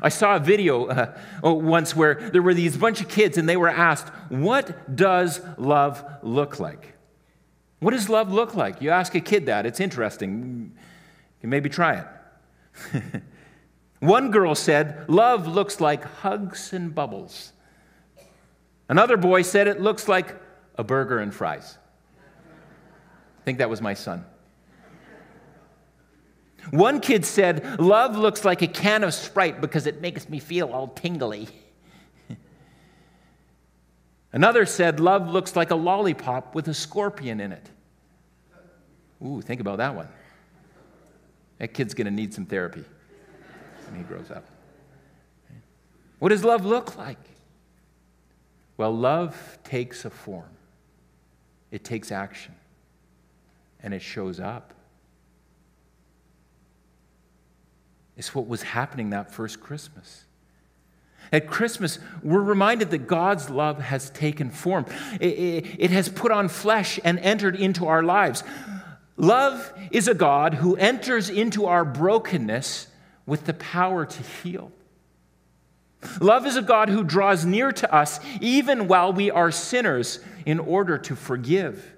I 0.00 0.08
saw 0.08 0.36
a 0.36 0.40
video 0.40 0.86
uh, 0.86 1.14
once 1.42 1.94
where 1.94 2.14
there 2.14 2.40
were 2.40 2.54
these 2.54 2.76
bunch 2.76 3.00
of 3.00 3.08
kids 3.08 3.36
and 3.36 3.48
they 3.48 3.56
were 3.56 3.68
asked, 3.68 4.08
What 4.30 4.94
does 4.96 5.40
love 5.58 6.04
look 6.22 6.60
like? 6.60 6.94
What 7.80 7.90
does 7.90 8.08
love 8.08 8.32
look 8.32 8.54
like? 8.54 8.80
You 8.80 8.90
ask 8.90 9.14
a 9.14 9.20
kid 9.20 9.46
that, 9.46 9.66
it's 9.66 9.80
interesting. 9.80 10.72
You 11.42 11.48
maybe 11.48 11.68
try 11.68 12.04
it. 12.94 13.22
One 14.02 14.32
girl 14.32 14.56
said, 14.56 15.08
Love 15.08 15.46
looks 15.46 15.80
like 15.80 16.02
hugs 16.02 16.72
and 16.72 16.92
bubbles. 16.92 17.52
Another 18.88 19.16
boy 19.16 19.42
said, 19.42 19.68
It 19.68 19.80
looks 19.80 20.08
like 20.08 20.34
a 20.76 20.82
burger 20.82 21.20
and 21.20 21.32
fries. 21.32 21.78
I 22.18 23.44
think 23.44 23.58
that 23.58 23.70
was 23.70 23.80
my 23.80 23.94
son. 23.94 24.24
One 26.72 26.98
kid 26.98 27.24
said, 27.24 27.78
Love 27.78 28.16
looks 28.16 28.44
like 28.44 28.60
a 28.60 28.66
can 28.66 29.04
of 29.04 29.14
Sprite 29.14 29.60
because 29.60 29.86
it 29.86 30.00
makes 30.00 30.28
me 30.28 30.40
feel 30.40 30.72
all 30.72 30.88
tingly. 30.88 31.46
Another 34.32 34.66
said, 34.66 34.98
Love 34.98 35.30
looks 35.30 35.54
like 35.54 35.70
a 35.70 35.76
lollipop 35.76 36.56
with 36.56 36.66
a 36.66 36.74
scorpion 36.74 37.38
in 37.38 37.52
it. 37.52 37.70
Ooh, 39.24 39.40
think 39.40 39.60
about 39.60 39.78
that 39.78 39.94
one. 39.94 40.08
That 41.58 41.68
kid's 41.72 41.94
going 41.94 42.06
to 42.06 42.10
need 42.10 42.34
some 42.34 42.46
therapy 42.46 42.84
when 43.92 44.00
he 44.00 44.06
grows 44.06 44.30
up. 44.30 44.46
What 46.18 46.30
does 46.30 46.44
love 46.44 46.64
look 46.64 46.96
like? 46.96 47.18
Well, 48.78 48.96
love 48.96 49.58
takes 49.64 50.04
a 50.04 50.10
form, 50.10 50.56
it 51.70 51.84
takes 51.84 52.10
action, 52.10 52.54
and 53.82 53.92
it 53.92 54.00
shows 54.00 54.40
up. 54.40 54.72
It's 58.16 58.34
what 58.34 58.46
was 58.46 58.62
happening 58.62 59.10
that 59.10 59.32
first 59.32 59.60
Christmas. 59.60 60.24
At 61.32 61.46
Christmas, 61.46 61.98
we're 62.22 62.40
reminded 62.40 62.90
that 62.90 63.06
God's 63.06 63.48
love 63.48 63.80
has 63.80 64.10
taken 64.10 64.50
form. 64.50 64.86
It, 65.20 65.26
it, 65.26 65.66
it, 65.78 65.90
has 65.90 66.08
put 66.08 66.30
on 66.30 66.48
flesh 66.48 67.00
and 67.04 67.18
entered 67.20 67.56
into 67.56 67.86
our 67.86 68.02
lives. 68.02 68.44
Love 69.16 69.72
is 69.90 70.08
a 70.08 70.14
God 70.14 70.54
who 70.54 70.76
enters 70.76 71.30
into 71.30 71.66
our 71.66 71.84
brokenness 71.84 72.88
with 73.26 73.46
the 73.46 73.54
power 73.54 74.04
to 74.04 74.22
heal. 74.22 74.72
Love 76.20 76.46
is 76.46 76.56
a 76.56 76.62
God 76.62 76.88
who 76.88 77.04
draws 77.04 77.44
near 77.44 77.70
to 77.72 77.94
us 77.94 78.18
even 78.40 78.88
while 78.88 79.12
we 79.12 79.30
are 79.30 79.50
sinners 79.50 80.18
in 80.44 80.58
order 80.58 80.98
to 80.98 81.14
forgive. 81.14 81.94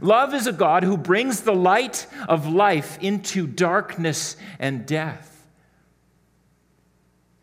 Love 0.00 0.34
is 0.34 0.46
a 0.46 0.52
God 0.52 0.84
who 0.84 0.96
brings 0.96 1.40
the 1.40 1.54
light 1.54 2.06
of 2.28 2.46
life 2.46 2.98
into 3.00 3.46
darkness 3.46 4.36
and 4.58 4.86
death. 4.86 5.46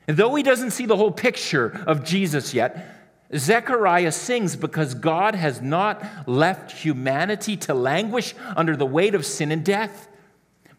And 0.07 0.17
though 0.17 0.33
he 0.35 0.43
doesn't 0.43 0.71
see 0.71 0.85
the 0.85 0.97
whole 0.97 1.11
picture 1.11 1.83
of 1.85 2.03
Jesus 2.03 2.53
yet, 2.53 2.95
Zechariah 3.35 4.11
sings 4.11 4.55
because 4.55 4.95
God 4.95 5.35
has 5.35 5.61
not 5.61 6.03
left 6.27 6.71
humanity 6.71 7.57
to 7.57 7.73
languish 7.73 8.33
under 8.55 8.75
the 8.75 8.87
weight 8.87 9.13
of 9.13 9.25
sin 9.25 9.51
and 9.51 9.63
death, 9.63 10.07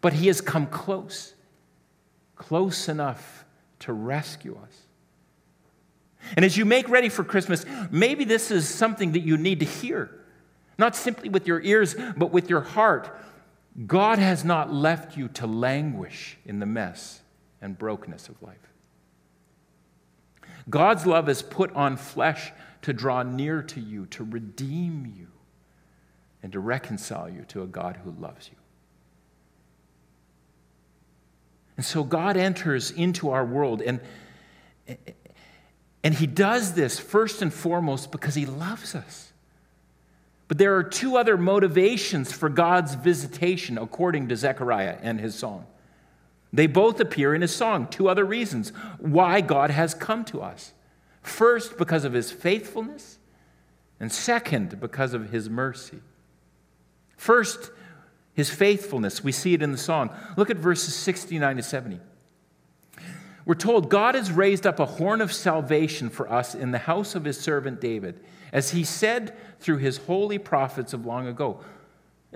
but 0.01 0.15
he 0.15 0.27
has 0.27 0.41
come 0.41 0.67
close, 0.67 1.35
close 2.41 2.89
enough 2.89 3.45
to 3.81 3.93
rescue 3.93 4.59
us. 4.63 4.75
And 6.37 6.45
as 6.45 6.57
you 6.57 6.65
make 6.65 6.89
ready 6.89 7.11
for 7.11 7.23
Christmas, 7.23 7.67
maybe 7.91 8.25
this 8.25 8.51
is 8.51 8.67
something 8.67 9.13
that 9.13 9.21
you 9.21 9.37
need 9.37 9.61
to 9.61 9.67
hear, 9.67 10.11
not 10.79 10.97
simply 10.97 11.29
with 11.29 11.47
your 11.47 11.61
ears, 11.61 11.95
but 12.17 12.33
with 12.33 12.49
your 12.49 12.63
heart. 12.63 13.15
God 13.87 14.19
has 14.19 14.43
not 14.43 14.73
left 14.73 15.19
you 15.19 15.29
to 15.29 15.47
languish 15.47 16.39
in 16.47 16.61
the 16.61 16.67
mess 16.67 17.21
and 17.61 17.79
brokenness 17.79 18.31
of 18.31 18.43
life. 18.43 18.57
God's 20.71 21.05
love 21.05 21.29
is 21.29 21.43
put 21.43 21.71
on 21.75 21.99
flesh 21.99 22.53
to 22.81 22.95
draw 22.95 23.23
near 23.23 23.63
to 23.65 23.81
you, 23.81 24.07
to 24.07 24.25
redeem 24.25 25.13
you, 25.15 25.27
and 26.43 26.53
to 26.53 26.61
reconcile 26.61 27.29
you 27.29 27.45
to 27.49 27.63
a 27.63 27.67
God 27.67 27.99
who 28.03 28.13
loves 28.13 28.49
you. 28.49 28.60
And 31.81 31.85
so 31.87 32.05
God 32.05 32.37
enters 32.37 32.91
into 32.91 33.31
our 33.31 33.43
world, 33.43 33.81
and, 33.81 34.01
and 36.05 36.13
He 36.13 36.27
does 36.27 36.75
this 36.75 36.99
first 36.99 37.41
and 37.41 37.51
foremost 37.51 38.13
because 38.13 38.35
He 38.35 38.45
loves 38.45 38.95
us. 38.95 39.33
But 40.47 40.59
there 40.59 40.77
are 40.77 40.83
two 40.83 41.17
other 41.17 41.39
motivations 41.39 42.33
for 42.33 42.51
God's 42.51 42.97
visitation, 42.97 43.79
according 43.79 44.29
to 44.29 44.37
Zechariah 44.37 44.99
and 45.01 45.19
his 45.19 45.35
song. 45.35 45.65
They 46.53 46.67
both 46.67 47.01
appear 47.01 47.35
in 47.35 47.41
his 47.41 47.57
song. 47.57 47.87
Two 47.87 48.11
other 48.11 48.27
reasons 48.27 48.75
why 48.99 49.41
God 49.41 49.71
has 49.71 49.95
come 49.95 50.23
to 50.27 50.43
us. 50.43 50.75
First, 51.23 51.79
because 51.79 52.05
of 52.05 52.13
his 52.13 52.31
faithfulness, 52.31 53.17
and 53.99 54.13
second, 54.13 54.79
because 54.81 55.15
of 55.15 55.31
his 55.31 55.49
mercy. 55.49 56.01
First, 57.17 57.71
his 58.35 58.51
faithfulness. 58.51 59.25
We 59.25 59.33
see 59.33 59.55
it 59.55 59.63
in 59.63 59.73
the 59.73 59.79
song. 59.79 60.11
Look 60.37 60.51
at 60.51 60.57
verses 60.57 60.95
69 60.95 61.57
to 61.57 61.63
70. 61.63 62.01
We're 63.45 63.55
told 63.55 63.91
God 63.91 64.15
has 64.15 64.31
raised 64.31 64.67
up 64.67 64.79
a 64.79 64.87
horn 64.87 65.21
of 65.21 65.33
salvation 65.33 66.11
for 66.11 66.31
us 66.31 66.55
in 66.55 66.71
the 66.71 66.79
house 66.79 67.15
of 67.15 67.25
his 67.25 67.41
servant 67.41 67.81
David, 67.81 68.21
as 68.53 68.71
he 68.71 68.85
said 68.85 69.37
through 69.59 69.79
his 69.79 69.99
holy 69.99 70.39
prophets 70.39 70.93
of 70.93 71.07
long 71.07 71.27
ago. 71.27 71.61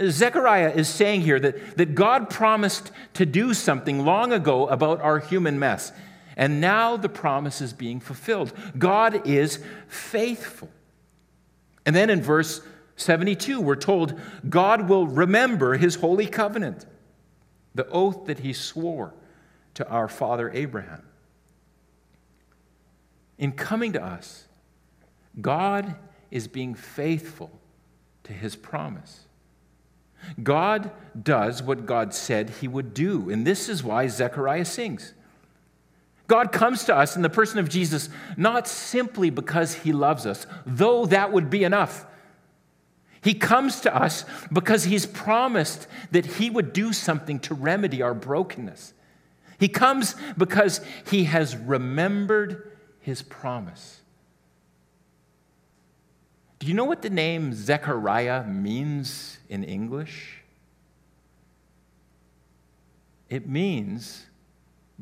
Zechariah 0.01 0.73
is 0.75 0.89
saying 0.89 1.21
here 1.21 1.39
that, 1.39 1.77
that 1.77 1.95
God 1.95 2.29
promised 2.29 2.91
to 3.15 3.25
do 3.25 3.55
something 3.55 4.05
long 4.05 4.33
ago 4.33 4.67
about 4.67 5.01
our 5.01 5.21
human 5.21 5.59
mess. 5.59 5.93
And 6.37 6.61
now 6.61 6.97
the 6.97 7.09
promise 7.09 7.61
is 7.61 7.73
being 7.73 8.01
fulfilled. 8.01 8.53
God 8.77 9.27
is 9.27 9.61
faithful. 9.87 10.69
And 11.87 11.95
then 11.95 12.11
in 12.11 12.23
verse 12.23 12.61
72, 12.97 13.61
we're 13.61 13.77
told 13.77 14.21
God 14.49 14.89
will 14.89 15.07
remember 15.07 15.77
his 15.77 15.97
holy 15.97 16.27
covenant, 16.27 16.87
the 17.75 17.89
oath 17.89 18.27
that 18.27 18.41
he 18.41 18.53
swore 18.53 19.15
to 19.75 19.89
our 19.89 20.09
father 20.09 20.51
Abraham. 20.53 21.03
In 23.39 23.53
coming 23.53 23.93
to 23.93 24.03
us, 24.03 24.47
God 25.41 25.97
is 26.31 26.47
being 26.47 26.75
faithful 26.75 27.51
to 28.25 28.33
his 28.33 28.55
promise. 28.55 29.25
God 30.43 30.91
does 31.21 31.63
what 31.63 31.87
God 31.87 32.15
said 32.15 32.51
he 32.51 32.69
would 32.69 32.95
do. 32.95 33.29
And 33.29 33.47
this 33.47 33.69
is 33.69 33.83
why 33.83 34.07
Zechariah 34.07 34.65
sings. 34.65 35.15
God 36.27 36.53
comes 36.53 36.85
to 36.85 36.97
us 36.97 37.17
in 37.17 37.23
the 37.23 37.29
person 37.29 37.59
of 37.59 37.69
Jesus 37.69 38.09
not 38.37 38.67
simply 38.67 39.29
because 39.29 39.75
he 39.75 39.93
loves 39.93 40.25
us, 40.25 40.47
though 40.65 41.05
that 41.07 41.33
would 41.33 41.51
be 41.51 41.65
enough. 41.65 42.07
He 43.25 43.33
comes 43.33 43.81
to 43.81 43.97
us 43.97 44.27
because 44.53 44.85
he's 44.85 45.07
promised 45.07 45.87
that 46.11 46.27
he 46.27 46.51
would 46.51 46.75
do 46.75 46.93
something 46.93 47.41
to 47.41 47.55
remedy 47.55 48.03
our 48.03 48.13
brokenness. 48.13 48.93
He 49.59 49.67
comes 49.67 50.15
because 50.37 50.83
he 51.11 51.25
has 51.25 51.57
remembered 51.57 52.71
his 53.01 53.23
promise. 53.23 54.03
Do 56.59 56.67
you 56.67 56.75
know 56.75 56.85
what 56.85 57.01
the 57.01 57.09
name 57.09 57.55
Zechariah 57.55 58.45
means 58.47 59.39
in 59.49 59.65
English? 59.65 60.43
It 63.31 63.49
means 63.49 64.27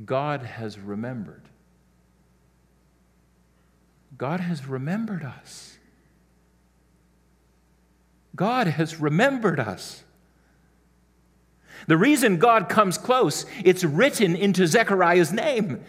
God 0.04 0.42
has 0.42 0.78
remembered. 0.78 1.42
God 4.16 4.38
has 4.38 4.66
remembered 4.66 5.24
us. 5.24 5.71
God 8.34 8.66
has 8.66 9.00
remembered 9.00 9.60
us. 9.60 10.02
The 11.86 11.96
reason 11.96 12.38
God 12.38 12.68
comes 12.68 12.96
close, 12.96 13.44
it's 13.64 13.84
written 13.84 14.36
into 14.36 14.66
Zechariah's 14.66 15.32
name. 15.32 15.84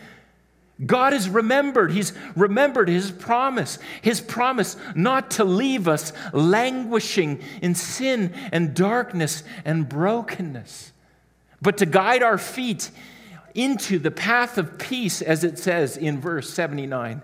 God 0.84 1.14
has 1.14 1.30
remembered. 1.30 1.92
He's 1.92 2.14
remembered 2.36 2.90
his 2.90 3.12
promise. 3.12 3.78
His 4.02 4.20
promise 4.20 4.76
not 4.96 5.32
to 5.32 5.44
leave 5.44 5.88
us 5.88 6.12
languishing 6.34 7.42
in 7.62 7.76
sin 7.76 8.34
and 8.52 8.74
darkness 8.74 9.44
and 9.66 9.88
brokenness, 9.88 10.92
but 11.62 11.78
to 11.78 11.86
guide 11.86 12.24
our 12.24 12.40
feet 12.40 12.90
into 13.54 14.00
the 14.00 14.12
path 14.12 14.58
of 14.58 14.80
peace, 14.80 15.22
as 15.22 15.44
it 15.44 15.60
says 15.60 15.96
in 15.96 16.20
verse 16.20 16.50
79. 16.50 17.22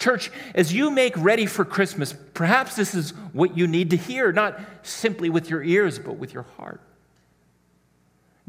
Church, 0.00 0.32
as 0.54 0.72
you 0.72 0.90
make 0.90 1.14
ready 1.18 1.44
for 1.44 1.62
Christmas, 1.62 2.14
perhaps 2.32 2.74
this 2.74 2.94
is 2.94 3.10
what 3.34 3.56
you 3.56 3.68
need 3.68 3.90
to 3.90 3.98
hear, 3.98 4.32
not 4.32 4.58
simply 4.82 5.28
with 5.28 5.50
your 5.50 5.62
ears, 5.62 5.98
but 5.98 6.16
with 6.16 6.32
your 6.32 6.44
heart. 6.56 6.80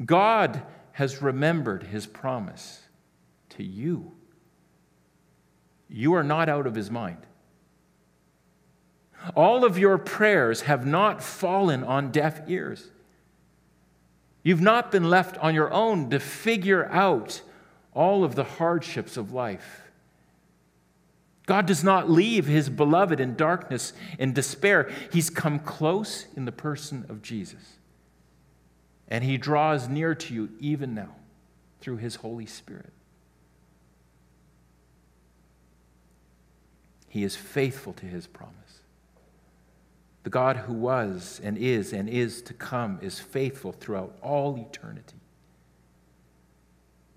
God 0.04 0.64
has 0.94 1.22
remembered 1.22 1.84
his 1.84 2.08
promise 2.08 2.80
to 3.50 3.64
you. 3.64 4.14
You 5.90 6.14
are 6.14 6.24
not 6.24 6.48
out 6.48 6.68
of 6.68 6.74
his 6.74 6.90
mind. 6.90 7.28
All 9.36 9.66
of 9.66 9.78
your 9.78 9.98
prayers 9.98 10.62
have 10.62 10.86
not 10.86 11.22
fallen 11.22 11.84
on 11.84 12.12
deaf 12.12 12.42
ears. 12.48 12.88
You've 14.42 14.62
not 14.62 14.90
been 14.90 15.10
left 15.10 15.38
on 15.40 15.54
your 15.54 15.72
own 15.74 16.10
to 16.12 16.20
figure 16.20 16.86
out 16.86 17.42
all 17.94 18.24
of 18.24 18.36
the 18.36 18.46
hardships 18.46 19.18
of 19.18 19.34
life. 19.34 19.81
God 21.52 21.66
does 21.66 21.84
not 21.84 22.10
leave 22.10 22.46
his 22.48 22.70
beloved 22.70 23.20
in 23.20 23.36
darkness 23.36 23.92
and 24.18 24.34
despair. 24.34 24.90
He's 25.12 25.30
come 25.30 25.60
close 25.60 26.28
in 26.38 26.46
the 26.46 26.52
person 26.54 27.06
of 27.10 27.22
Jesus. 27.22 27.76
And 29.10 29.22
he 29.22 29.38
draws 29.38 29.90
near 29.90 30.16
to 30.16 30.34
you 30.34 30.50
even 30.62 30.94
now 30.94 31.14
through 31.82 31.98
his 31.98 32.16
Holy 32.16 32.46
Spirit. 32.46 32.94
He 37.10 37.26
is 37.26 37.36
faithful 37.36 37.92
to 37.96 38.06
his 38.06 38.28
promise. 38.28 38.56
The 40.24 40.30
God 40.30 40.56
who 40.56 40.74
was 40.74 41.42
and 41.44 41.58
is 41.58 41.92
and 41.92 42.08
is 42.08 42.42
to 42.44 42.54
come 42.54 42.98
is 43.02 43.20
faithful 43.20 43.74
throughout 43.74 44.16
all 44.22 44.56
eternity. 44.56 45.20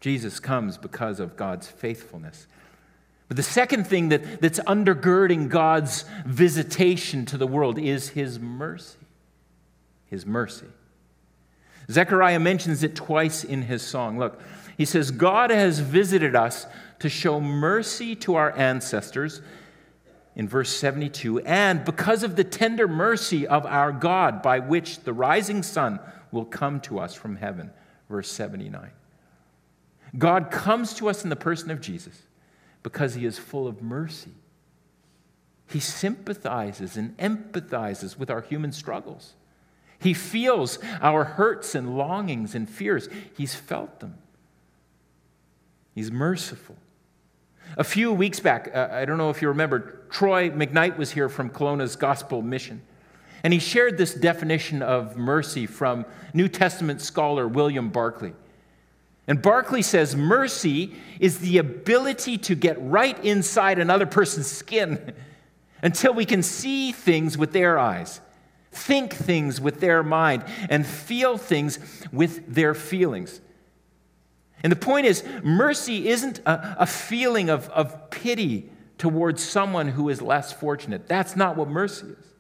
Jesus 0.00 0.40
comes 0.40 0.76
because 0.76 1.20
of 1.20 1.36
God's 1.36 1.68
faithfulness. 1.68 2.48
But 3.34 3.38
the 3.38 3.50
second 3.50 3.88
thing 3.88 4.10
that, 4.10 4.40
that's 4.40 4.60
undergirding 4.60 5.48
God's 5.48 6.04
visitation 6.24 7.26
to 7.26 7.36
the 7.36 7.48
world 7.48 7.80
is 7.80 8.10
his 8.10 8.38
mercy. 8.38 8.96
His 10.06 10.24
mercy. 10.24 10.68
Zechariah 11.90 12.38
mentions 12.38 12.84
it 12.84 12.94
twice 12.94 13.42
in 13.42 13.62
his 13.62 13.82
song. 13.82 14.20
Look, 14.20 14.40
he 14.78 14.84
says, 14.84 15.10
God 15.10 15.50
has 15.50 15.80
visited 15.80 16.36
us 16.36 16.68
to 17.00 17.08
show 17.08 17.40
mercy 17.40 18.14
to 18.14 18.36
our 18.36 18.56
ancestors 18.56 19.42
in 20.36 20.46
verse 20.46 20.70
72 20.70 21.40
and 21.40 21.84
because 21.84 22.22
of 22.22 22.36
the 22.36 22.44
tender 22.44 22.86
mercy 22.86 23.48
of 23.48 23.66
our 23.66 23.90
God, 23.90 24.42
by 24.42 24.60
which 24.60 25.00
the 25.00 25.12
rising 25.12 25.64
sun 25.64 25.98
will 26.30 26.44
come 26.44 26.78
to 26.82 27.00
us 27.00 27.14
from 27.14 27.34
heaven. 27.34 27.72
Verse 28.08 28.30
79. 28.30 28.92
God 30.16 30.52
comes 30.52 30.94
to 30.94 31.08
us 31.08 31.24
in 31.24 31.30
the 31.30 31.34
person 31.34 31.72
of 31.72 31.80
Jesus 31.80 32.16
because 32.84 33.14
he 33.14 33.24
is 33.24 33.36
full 33.36 33.66
of 33.66 33.82
mercy. 33.82 34.30
He 35.68 35.80
sympathizes 35.80 36.96
and 36.96 37.16
empathizes 37.16 38.16
with 38.16 38.30
our 38.30 38.42
human 38.42 38.70
struggles. 38.70 39.32
He 39.98 40.14
feels 40.14 40.78
our 41.00 41.24
hurts 41.24 41.74
and 41.74 41.96
longings 41.96 42.54
and 42.54 42.68
fears. 42.68 43.08
He's 43.36 43.54
felt 43.54 43.98
them. 43.98 44.18
He's 45.94 46.12
merciful. 46.12 46.76
A 47.78 47.84
few 47.84 48.12
weeks 48.12 48.38
back, 48.38 48.70
uh, 48.74 48.88
I 48.92 49.06
don't 49.06 49.16
know 49.16 49.30
if 49.30 49.40
you 49.40 49.48
remember, 49.48 50.02
Troy 50.10 50.50
McKnight 50.50 50.98
was 50.98 51.12
here 51.12 51.30
from 51.30 51.48
Kelowna's 51.48 51.96
Gospel 51.96 52.42
Mission. 52.42 52.82
And 53.42 53.52
he 53.52 53.58
shared 53.58 53.96
this 53.96 54.14
definition 54.14 54.82
of 54.82 55.16
mercy 55.16 55.66
from 55.66 56.04
New 56.34 56.48
Testament 56.48 57.00
scholar 57.00 57.48
William 57.48 57.88
Barclay. 57.88 58.34
And 59.26 59.40
Barclay 59.40 59.82
says 59.82 60.14
mercy 60.14 60.94
is 61.18 61.38
the 61.38 61.58
ability 61.58 62.38
to 62.38 62.54
get 62.54 62.76
right 62.80 63.22
inside 63.24 63.78
another 63.78 64.06
person's 64.06 64.50
skin 64.50 65.14
until 65.82 66.12
we 66.14 66.24
can 66.24 66.42
see 66.42 66.92
things 66.92 67.38
with 67.38 67.52
their 67.52 67.78
eyes, 67.78 68.20
think 68.70 69.14
things 69.14 69.60
with 69.60 69.80
their 69.80 70.02
mind, 70.02 70.44
and 70.68 70.86
feel 70.86 71.38
things 71.38 71.78
with 72.12 72.54
their 72.54 72.74
feelings. 72.74 73.40
And 74.62 74.72
the 74.72 74.76
point 74.76 75.06
is, 75.06 75.22
mercy 75.42 76.08
isn't 76.08 76.40
a, 76.40 76.76
a 76.80 76.86
feeling 76.86 77.50
of, 77.50 77.68
of 77.70 78.10
pity 78.10 78.70
towards 78.96 79.42
someone 79.42 79.88
who 79.88 80.08
is 80.08 80.22
less 80.22 80.52
fortunate. 80.52 81.06
That's 81.06 81.36
not 81.36 81.56
what 81.56 81.68
mercy 81.68 82.08
is. 82.08 82.34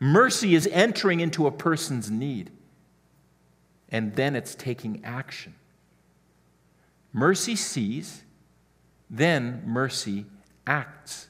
Mercy 0.00 0.54
is 0.54 0.66
entering 0.72 1.20
into 1.20 1.46
a 1.46 1.50
person's 1.50 2.10
need, 2.10 2.50
and 3.90 4.14
then 4.14 4.36
it's 4.36 4.54
taking 4.54 5.04
action. 5.04 5.54
Mercy 7.12 7.56
sees, 7.56 8.22
then 9.08 9.62
mercy 9.66 10.26
acts. 10.66 11.28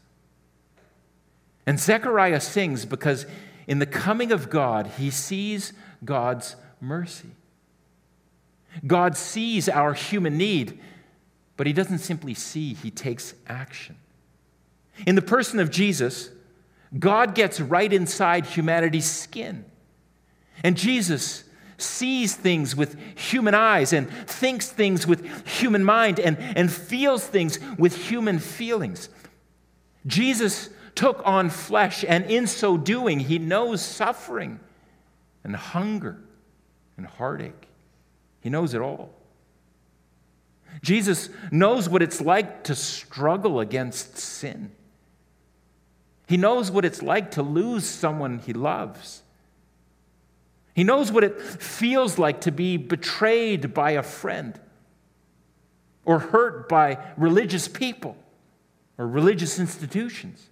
And 1.67 1.79
Zechariah 1.79 2.41
sings 2.41 2.85
because 2.85 3.27
in 3.67 3.79
the 3.79 3.87
coming 3.87 4.33
of 4.33 4.51
God, 4.51 4.87
he 4.99 5.11
sees 5.11 5.73
God's 6.05 6.57
mercy. 6.81 7.31
God 8.87 9.17
sees 9.17 9.69
our 9.69 9.95
human 9.95 10.37
need, 10.37 10.81
but 11.57 11.67
he 11.67 11.73
doesn't 11.73 11.99
simply 11.99 12.35
see, 12.35 12.75
he 12.75 12.91
takes 12.91 13.35
action. 13.47 13.97
In 15.07 15.15
the 15.15 15.23
person 15.23 15.61
of 15.61 15.71
Jesus, 15.71 16.31
God 16.99 17.35
gets 17.35 17.61
right 17.61 17.93
inside 17.93 18.47
humanity's 18.47 19.11
skin. 19.11 19.65
And 20.63 20.77
Jesus 20.77 21.45
sees 21.81 22.35
things 22.35 22.75
with 22.77 22.99
human 23.17 23.55
eyes 23.55 23.93
and 23.93 24.11
thinks 24.27 24.69
things 24.69 25.07
with 25.07 25.47
human 25.47 25.85
mind 25.85 26.19
and, 26.21 26.39
and 26.39 26.71
feels 26.71 27.27
things 27.27 27.59
with 27.79 27.97
human 27.97 28.39
feelings. 28.39 29.09
Jesus 30.07 30.71
took 30.95 31.23
on 31.25 31.51
flesh, 31.51 32.05
and 32.07 32.25
in 32.31 32.47
so 32.47 32.77
doing, 32.77 33.21
he 33.21 33.39
knows 33.39 33.83
suffering 33.83 34.61
and 35.45 35.55
hunger 35.55 36.19
and 36.97 37.07
heartache. 37.07 37.69
He 38.41 38.51
knows 38.51 38.75
it 38.75 38.81
all. 38.81 39.11
Jesus 40.83 41.29
knows 41.51 41.89
what 41.89 42.03
it's 42.03 42.21
like 42.21 42.65
to 42.65 42.75
struggle 42.75 43.61
against 43.61 44.17
sin. 44.17 44.71
He 46.27 46.37
knows 46.37 46.71
what 46.71 46.85
it's 46.85 47.03
like 47.03 47.33
to 47.33 47.43
lose 47.43 47.85
someone 47.85 48.39
he 48.39 48.53
loves. 48.53 49.23
He 50.81 50.85
knows 50.85 51.13
what 51.13 51.25
it 51.25 51.39
feels 51.39 52.19
like 52.19 52.41
to 52.41 52.51
be 52.51 52.79
betrayed 52.79 53.75
by 53.75 53.91
a 53.91 54.03
friend 54.03 54.59
or 56.07 56.19
hurt 56.19 56.71
by 56.71 56.97
religious 57.19 57.69
people 57.69 58.17
or 58.97 59.07
religious 59.07 59.59
institutions. 59.59 60.49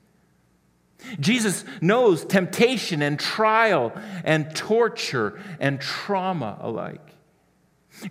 Jesus 1.18 1.64
knows 1.80 2.26
temptation 2.26 3.00
and 3.00 3.18
trial 3.18 3.90
and 4.22 4.54
torture 4.54 5.40
and 5.60 5.80
trauma 5.80 6.58
alike. 6.60 7.14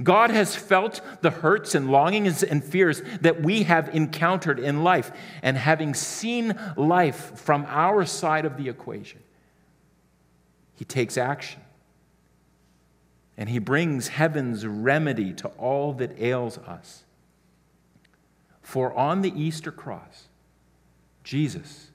God 0.02 0.32
has 0.32 0.56
felt 0.56 1.02
the 1.22 1.30
hurts 1.30 1.76
and 1.76 1.92
longings 1.92 2.42
and 2.42 2.64
fears 2.64 3.04
that 3.22 3.44
we 3.44 3.62
have 3.62 3.94
encountered 3.94 4.58
in 4.60 4.84
life, 4.84 5.12
and 5.44 5.56
having 5.56 5.94
seen 5.94 6.60
life 6.76 7.40
from 7.40 7.64
our 7.68 8.08
side 8.08 8.46
of 8.46 8.58
the 8.58 8.70
equation, 8.70 9.20
He 10.74 10.84
takes 10.84 11.16
action. 11.16 11.62
And 13.38 13.50
He 13.50 13.60
brings 13.60 14.10
heaven's 14.10 14.66
remedy 14.66 15.34
to 15.34 15.48
all 15.50 15.94
that 15.94 16.20
ails 16.20 16.58
us. 16.58 17.04
For 18.62 18.94
on 18.94 19.22
the 19.22 19.32
Easter 19.42 19.72
cross, 19.72 20.28
Jesus, 21.24 21.92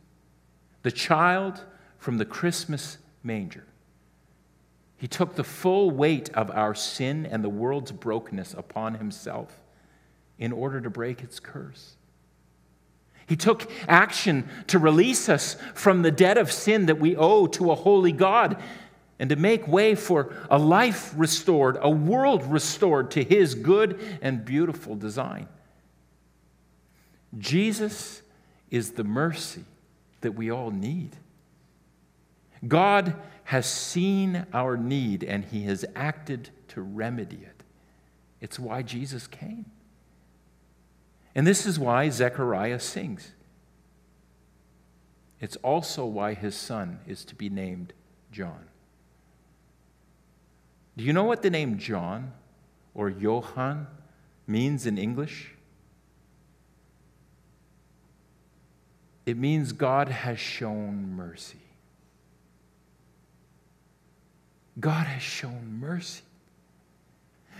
the 0.82 0.92
child 0.92 1.64
from 1.98 2.18
the 2.18 2.24
Christmas 2.24 2.98
manger, 3.22 3.66
he 5.02 5.08
took 5.08 5.34
the 5.34 5.42
full 5.42 5.90
weight 5.90 6.30
of 6.30 6.48
our 6.52 6.76
sin 6.76 7.26
and 7.26 7.42
the 7.42 7.48
world's 7.48 7.90
brokenness 7.90 8.54
upon 8.54 8.94
himself 8.94 9.60
in 10.38 10.52
order 10.52 10.80
to 10.80 10.90
break 10.90 11.22
its 11.22 11.40
curse. 11.40 11.96
He 13.26 13.34
took 13.34 13.68
action 13.88 14.48
to 14.68 14.78
release 14.78 15.28
us 15.28 15.56
from 15.74 16.02
the 16.02 16.12
debt 16.12 16.38
of 16.38 16.52
sin 16.52 16.86
that 16.86 17.00
we 17.00 17.16
owe 17.16 17.48
to 17.48 17.72
a 17.72 17.74
holy 17.74 18.12
God 18.12 18.62
and 19.22 19.28
to 19.28 19.36
make 19.36 19.68
way 19.68 19.94
for 19.94 20.34
a 20.50 20.58
life 20.58 21.14
restored, 21.16 21.78
a 21.80 21.88
world 21.88 22.44
restored 22.44 23.12
to 23.12 23.22
his 23.22 23.54
good 23.54 24.00
and 24.20 24.44
beautiful 24.44 24.96
design. 24.96 25.46
Jesus 27.38 28.20
is 28.68 28.90
the 28.90 29.04
mercy 29.04 29.64
that 30.22 30.32
we 30.32 30.50
all 30.50 30.72
need. 30.72 31.14
God 32.66 33.14
has 33.44 33.64
seen 33.64 34.44
our 34.52 34.76
need 34.76 35.22
and 35.22 35.44
he 35.44 35.62
has 35.66 35.84
acted 35.94 36.50
to 36.66 36.80
remedy 36.80 37.36
it. 37.36 37.62
It's 38.40 38.58
why 38.58 38.82
Jesus 38.82 39.28
came. 39.28 39.66
And 41.32 41.46
this 41.46 41.64
is 41.64 41.78
why 41.78 42.08
Zechariah 42.08 42.80
sings. 42.80 43.30
It's 45.38 45.54
also 45.58 46.06
why 46.06 46.34
his 46.34 46.56
son 46.56 46.98
is 47.06 47.24
to 47.26 47.36
be 47.36 47.48
named 47.48 47.92
John. 48.32 48.64
Do 50.96 51.04
you 51.04 51.12
know 51.12 51.24
what 51.24 51.42
the 51.42 51.50
name 51.50 51.78
John 51.78 52.32
or 52.94 53.08
Johann 53.08 53.86
means 54.46 54.86
in 54.86 54.98
English? 54.98 55.52
It 59.24 59.36
means 59.36 59.72
God 59.72 60.08
has 60.08 60.38
shown 60.38 61.14
mercy. 61.14 61.58
God 64.80 65.06
has 65.06 65.22
shown 65.22 65.78
mercy. 65.80 66.22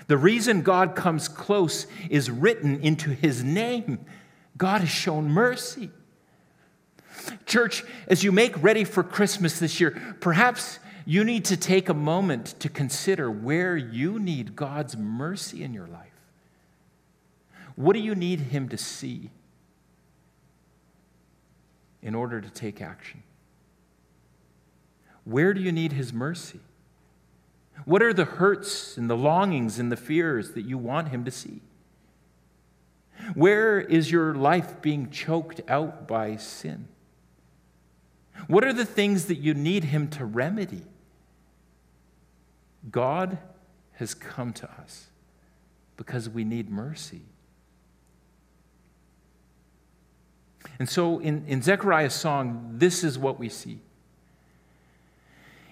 The 0.08 0.16
reason 0.16 0.62
God 0.62 0.96
comes 0.96 1.28
close 1.28 1.86
is 2.10 2.30
written 2.30 2.80
into 2.80 3.10
his 3.10 3.44
name. 3.44 4.04
God 4.56 4.80
has 4.80 4.90
shown 4.90 5.30
mercy. 5.30 5.90
Church, 7.46 7.84
as 8.08 8.24
you 8.24 8.32
make 8.32 8.60
ready 8.62 8.84
for 8.84 9.02
Christmas 9.02 9.58
this 9.58 9.80
year, 9.80 10.16
perhaps 10.20 10.80
you 11.04 11.24
need 11.24 11.44
to 11.46 11.56
take 11.56 11.88
a 11.88 11.94
moment 11.94 12.58
to 12.60 12.68
consider 12.68 13.30
where 13.30 13.76
you 13.76 14.18
need 14.18 14.54
God's 14.54 14.96
mercy 14.96 15.62
in 15.62 15.74
your 15.74 15.86
life. 15.86 16.08
What 17.76 17.94
do 17.94 18.00
you 18.00 18.14
need 18.14 18.40
Him 18.40 18.68
to 18.68 18.76
see 18.76 19.30
in 22.02 22.14
order 22.14 22.40
to 22.40 22.50
take 22.50 22.80
action? 22.80 23.22
Where 25.24 25.54
do 25.54 25.60
you 25.60 25.72
need 25.72 25.92
His 25.92 26.12
mercy? 26.12 26.60
What 27.84 28.02
are 28.02 28.12
the 28.12 28.24
hurts 28.24 28.96
and 28.96 29.08
the 29.08 29.16
longings 29.16 29.78
and 29.78 29.90
the 29.90 29.96
fears 29.96 30.52
that 30.52 30.62
you 30.62 30.78
want 30.78 31.08
Him 31.08 31.24
to 31.24 31.30
see? 31.30 31.60
Where 33.34 33.80
is 33.80 34.10
your 34.10 34.34
life 34.34 34.82
being 34.82 35.10
choked 35.10 35.60
out 35.68 36.06
by 36.06 36.36
sin? 36.36 36.88
What 38.46 38.64
are 38.64 38.72
the 38.72 38.84
things 38.84 39.26
that 39.26 39.38
you 39.38 39.54
need 39.54 39.84
Him 39.84 40.08
to 40.08 40.24
remedy? 40.24 40.82
God 42.90 43.38
has 43.92 44.14
come 44.14 44.52
to 44.54 44.70
us 44.80 45.06
because 45.96 46.28
we 46.28 46.44
need 46.44 46.68
mercy. 46.70 47.22
And 50.78 50.88
so 50.88 51.18
in, 51.18 51.44
in 51.46 51.62
Zechariah's 51.62 52.14
song, 52.14 52.74
this 52.74 53.04
is 53.04 53.18
what 53.18 53.38
we 53.38 53.48
see. 53.48 53.80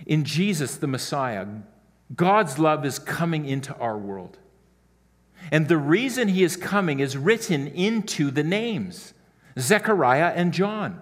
In 0.07 0.25
Jesus, 0.25 0.77
the 0.77 0.87
Messiah, 0.87 1.47
God's 2.15 2.59
love 2.59 2.85
is 2.85 2.99
coming 2.99 3.45
into 3.45 3.75
our 3.77 3.97
world. 3.97 4.39
And 5.51 5.69
the 5.69 5.77
reason 5.77 6.29
he 6.29 6.43
is 6.43 6.57
coming 6.57 7.01
is 7.01 7.17
written 7.17 7.67
into 7.69 8.31
the 8.31 8.45
names 8.45 9.15
Zechariah 9.59 10.33
and 10.35 10.53
John. 10.53 11.01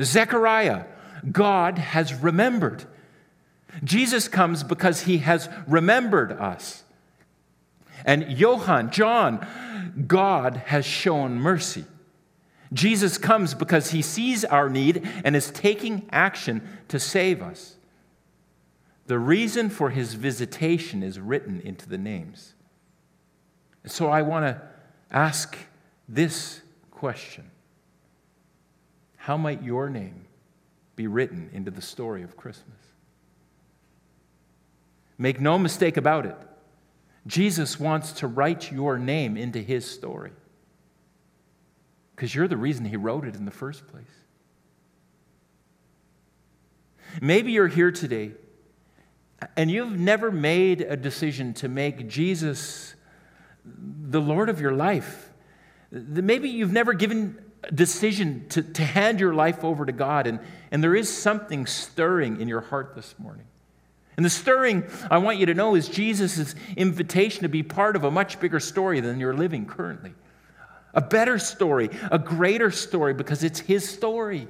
Zechariah, 0.00 0.86
God 1.30 1.78
has 1.78 2.14
remembered. 2.14 2.84
Jesus 3.84 4.28
comes 4.28 4.62
because 4.62 5.02
he 5.02 5.18
has 5.18 5.48
remembered 5.66 6.32
us. 6.32 6.84
And 8.04 8.32
Johann, 8.32 8.90
John, 8.90 9.46
God 10.06 10.62
has 10.66 10.84
shown 10.84 11.38
mercy. 11.38 11.84
Jesus 12.72 13.18
comes 13.18 13.54
because 13.54 13.90
he 13.90 14.00
sees 14.00 14.44
our 14.44 14.68
need 14.68 15.06
and 15.24 15.34
is 15.34 15.50
taking 15.50 16.08
action 16.10 16.66
to 16.88 16.98
save 16.98 17.42
us. 17.42 17.76
The 19.06 19.18
reason 19.18 19.70
for 19.70 19.90
his 19.90 20.14
visitation 20.14 21.02
is 21.02 21.18
written 21.18 21.60
into 21.60 21.88
the 21.88 21.98
names. 21.98 22.54
So 23.86 24.08
I 24.08 24.22
want 24.22 24.46
to 24.46 24.62
ask 25.10 25.56
this 26.08 26.60
question 26.90 27.50
How 29.16 29.36
might 29.36 29.62
your 29.62 29.90
name 29.90 30.26
be 31.00 31.06
written 31.06 31.48
into 31.54 31.70
the 31.70 31.80
story 31.80 32.22
of 32.22 32.36
Christmas. 32.36 32.76
Make 35.20 35.38
no 35.38 35.58
mistake 35.58 35.98
about 35.98 36.24
it. 36.24 36.36
Jesus 37.26 37.78
wants 37.78 38.12
to 38.12 38.26
write 38.26 38.72
your 38.72 38.98
name 38.98 39.36
into 39.36 39.58
his 39.58 39.88
story 39.88 40.32
because 42.16 42.34
you're 42.34 42.48
the 42.48 42.56
reason 42.56 42.86
he 42.86 42.96
wrote 42.96 43.26
it 43.26 43.36
in 43.36 43.44
the 43.44 43.50
first 43.50 43.86
place. 43.86 44.06
Maybe 47.20 47.52
you're 47.52 47.68
here 47.68 47.92
today 47.92 48.32
and 49.58 49.70
you've 49.70 49.98
never 49.98 50.30
made 50.30 50.80
a 50.80 50.96
decision 50.96 51.52
to 51.54 51.68
make 51.68 52.08
Jesus 52.08 52.94
the 53.62 54.22
Lord 54.22 54.48
of 54.48 54.58
your 54.58 54.72
life. 54.72 55.30
Maybe 55.90 56.48
you've 56.48 56.72
never 56.72 56.94
given 56.94 57.38
a 57.64 57.72
decision 57.72 58.46
to, 58.48 58.62
to 58.62 58.82
hand 58.82 59.20
your 59.20 59.34
life 59.34 59.64
over 59.64 59.84
to 59.84 59.92
God, 59.92 60.26
and, 60.26 60.40
and 60.70 60.82
there 60.82 60.94
is 60.96 61.14
something 61.14 61.66
stirring 61.66 62.40
in 62.40 62.48
your 62.48 62.62
heart 62.62 62.94
this 62.94 63.14
morning. 63.18 63.44
And 64.20 64.24
the 64.26 64.28
stirring, 64.28 64.84
I 65.10 65.16
want 65.16 65.38
you 65.38 65.46
to 65.46 65.54
know, 65.54 65.74
is 65.74 65.88
Jesus' 65.88 66.54
invitation 66.76 67.44
to 67.44 67.48
be 67.48 67.62
part 67.62 67.96
of 67.96 68.04
a 68.04 68.10
much 68.10 68.38
bigger 68.38 68.60
story 68.60 69.00
than 69.00 69.18
you're 69.18 69.32
living 69.32 69.64
currently. 69.64 70.12
A 70.92 71.00
better 71.00 71.38
story, 71.38 71.88
a 72.12 72.18
greater 72.18 72.70
story, 72.70 73.14
because 73.14 73.42
it's 73.42 73.60
His 73.60 73.88
story. 73.88 74.46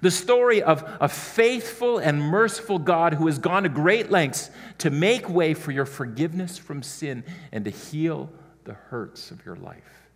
The 0.00 0.10
story 0.10 0.62
of 0.62 0.82
a 0.98 1.10
faithful 1.10 1.98
and 1.98 2.22
merciful 2.22 2.78
God 2.78 3.12
who 3.12 3.26
has 3.26 3.38
gone 3.38 3.64
to 3.64 3.68
great 3.68 4.10
lengths 4.10 4.48
to 4.78 4.88
make 4.88 5.28
way 5.28 5.52
for 5.52 5.70
your 5.70 5.84
forgiveness 5.84 6.56
from 6.56 6.82
sin 6.82 7.24
and 7.52 7.66
to 7.66 7.70
heal 7.70 8.30
the 8.64 8.72
hurts 8.72 9.30
of 9.30 9.44
your 9.44 9.56
life. 9.56 10.08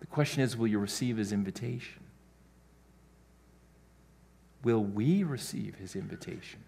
The 0.00 0.06
question 0.06 0.42
is 0.42 0.56
will 0.56 0.68
you 0.68 0.78
receive 0.78 1.18
his 1.18 1.30
invitation? 1.30 2.04
Will 4.62 4.82
we 4.82 5.22
receive 5.22 5.76
his 5.76 5.96
invitation? 5.96 6.60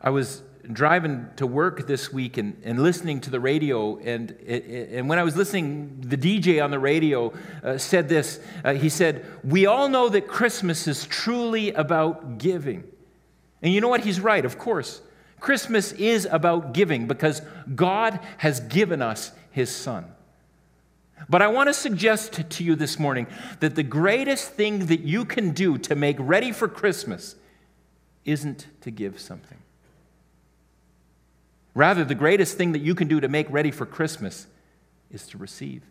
I 0.00 0.10
was 0.10 0.42
driving 0.70 1.28
to 1.36 1.46
work 1.46 1.86
this 1.86 2.12
week 2.12 2.36
and, 2.36 2.60
and 2.64 2.82
listening 2.82 3.20
to 3.22 3.30
the 3.30 3.40
radio, 3.40 3.98
and, 3.98 4.30
and 4.30 5.08
when 5.08 5.18
I 5.18 5.22
was 5.22 5.36
listening, 5.36 5.98
the 6.00 6.16
DJ 6.16 6.62
on 6.62 6.70
the 6.70 6.78
radio 6.78 7.32
uh, 7.62 7.78
said 7.78 8.08
this. 8.08 8.40
Uh, 8.64 8.74
he 8.74 8.88
said, 8.88 9.26
We 9.42 9.66
all 9.66 9.88
know 9.88 10.08
that 10.08 10.26
Christmas 10.26 10.86
is 10.86 11.06
truly 11.06 11.72
about 11.72 12.38
giving. 12.38 12.84
And 13.62 13.72
you 13.72 13.80
know 13.80 13.88
what? 13.88 14.02
He's 14.02 14.20
right, 14.20 14.44
of 14.44 14.58
course. 14.58 15.00
Christmas 15.40 15.92
is 15.92 16.26
about 16.30 16.72
giving 16.72 17.06
because 17.06 17.42
God 17.74 18.20
has 18.38 18.60
given 18.60 19.02
us 19.02 19.32
his 19.50 19.74
Son. 19.74 20.06
But 21.28 21.42
I 21.42 21.48
want 21.48 21.68
to 21.68 21.74
suggest 21.74 22.50
to 22.50 22.64
you 22.64 22.74
this 22.74 22.98
morning 22.98 23.26
that 23.60 23.74
the 23.74 23.82
greatest 23.82 24.50
thing 24.50 24.86
that 24.86 25.00
you 25.00 25.24
can 25.24 25.52
do 25.52 25.78
to 25.78 25.94
make 25.94 26.16
ready 26.18 26.52
for 26.52 26.68
Christmas 26.68 27.36
isn't 28.24 28.66
to 28.82 28.90
give 28.90 29.20
something. 29.20 29.58
Rather, 31.74 32.04
the 32.04 32.14
greatest 32.14 32.56
thing 32.56 32.72
that 32.72 32.80
you 32.80 32.94
can 32.94 33.08
do 33.08 33.20
to 33.20 33.28
make 33.28 33.50
ready 33.50 33.70
for 33.70 33.84
Christmas 33.84 34.46
is 35.10 35.26
to 35.28 35.38
receive. 35.38 35.82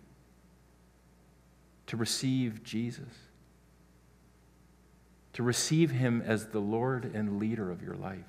To 1.87 1.97
receive 1.97 2.63
Jesus. 2.63 3.09
To 5.33 5.43
receive 5.43 5.91
Him 5.91 6.23
as 6.25 6.47
the 6.47 6.59
Lord 6.59 7.11
and 7.13 7.39
leader 7.39 7.69
of 7.69 7.81
your 7.81 7.95
life. 7.95 8.19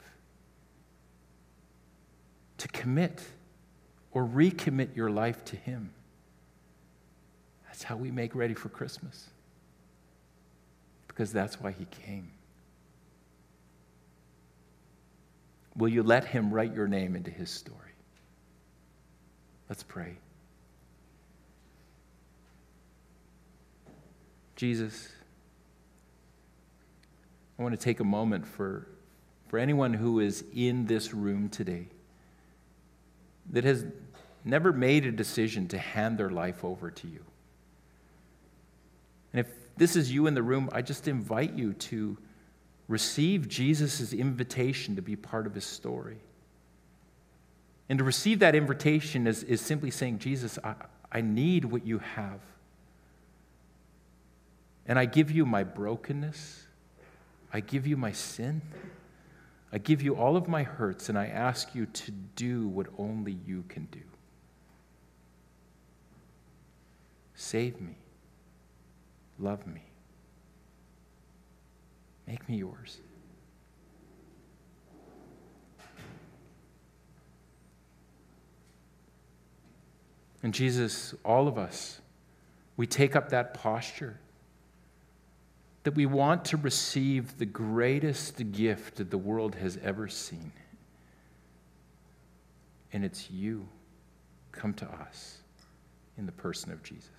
To 2.59 2.69
commit 2.69 3.23
or 4.11 4.25
recommit 4.25 4.97
your 4.97 5.11
life 5.11 5.45
to 5.47 5.57
Him. 5.57 5.93
That's 7.75 7.83
how 7.83 7.97
we 7.97 8.13
make 8.13 8.37
ready 8.37 8.55
for 8.55 8.69
Christmas. 8.69 9.31
Because 11.09 11.33
that's 11.33 11.61
why 11.61 11.73
He 11.73 11.87
came. 11.87 12.31
Will 15.75 15.89
you 15.89 16.05
let 16.05 16.25
him 16.25 16.55
write 16.55 16.73
your 16.73 16.87
name 16.87 17.17
into 17.17 17.33
his 17.33 17.51
story? 17.51 17.81
Let's 19.69 19.83
pray. 19.83 20.15
Jesus, 24.55 25.09
I 27.59 27.63
want 27.65 27.77
to 27.77 27.85
take 27.85 27.99
a 27.99 28.05
moment 28.05 28.47
for, 28.47 28.87
for 29.49 29.59
anyone 29.59 29.95
who 29.95 30.21
is 30.21 30.45
in 30.55 30.87
this 30.87 31.13
room 31.13 31.49
today 31.49 31.89
that 33.51 33.65
has 33.65 33.85
never 34.45 34.73
made 34.73 35.07
a 35.07 35.11
decision 35.11 35.67
to 35.67 35.79
hand 35.79 36.19
their 36.19 36.31
life 36.31 36.65
over 36.65 36.93
to 36.93 37.09
you. 37.09 37.25
This 39.77 39.97
is 39.97 40.13
you 40.13 40.27
in 40.27 40.35
the 40.35 40.43
room, 40.43 40.69
I 40.73 40.83
just 40.83 41.09
invite 41.09 41.55
you 41.55 41.73
to 41.75 42.17
receive 42.87 43.49
Jesus' 43.49 44.13
invitation 44.13 44.97
to 44.97 45.03
be 45.03 45.17
part 45.17 45.47
of 45.47 45.55
his 45.55 45.65
story. 45.65 46.19
And 47.89 47.99
to 47.99 48.05
receive 48.05 48.39
that 48.39 48.55
invitation 48.55 49.27
is, 49.27 49.43
is 49.43 49.61
simply 49.61 49.91
saying, 49.91 50.19
Jesus, 50.19 50.59
I, 50.63 50.75
I 51.11 51.21
need 51.21 51.65
what 51.65 51.87
you 51.87 51.99
have. 51.99 52.41
And 54.87 54.99
I 54.99 55.07
give 55.07 55.31
you 55.31 55.45
my 55.47 55.65
brokenness. 55.65 56.67
I 57.53 57.61
give 57.61 57.87
you 57.87 57.97
my 57.97 58.13
sin. 58.13 58.63
I 59.73 59.79
give 59.79 60.03
you 60.03 60.15
all 60.15 60.37
of 60.37 60.47
my 60.47 60.63
hurts, 60.63 61.09
and 61.09 61.19
I 61.19 61.27
ask 61.27 61.75
you 61.75 61.87
to 61.87 62.11
do 62.37 62.69
what 62.69 62.87
only 62.97 63.37
you 63.47 63.65
can 63.69 63.87
do. 63.91 64.01
Save 67.35 67.81
me. 67.81 67.97
Love 69.39 69.67
me. 69.67 69.83
Make 72.27 72.49
me 72.49 72.57
yours. 72.57 72.99
And 80.43 80.53
Jesus, 80.53 81.15
all 81.25 81.49
of 81.49 81.57
us, 81.57 82.01
we 82.77 82.87
take 82.87 83.17
up 83.17 83.31
that 83.31 83.55
posture 83.55 84.21
that 85.85 85.95
we 85.95 86.07
want 86.07 86.47
to 86.47 86.57
receive 86.57 87.39
the 87.39 87.47
greatest 87.47 88.53
gift 88.53 88.97
that 88.97 89.11
the 89.11 89.19
world 89.19 89.55
has 89.55 89.79
ever 89.83 90.09
seen. 90.09 90.53
And 92.93 93.05
it's 93.05 93.31
you 93.31 93.69
come 94.51 94.73
to 94.75 94.87
us 94.87 95.39
in 96.17 96.27
the 96.27 96.33
person 96.33 96.73
of 96.73 96.83
Jesus. 96.83 97.11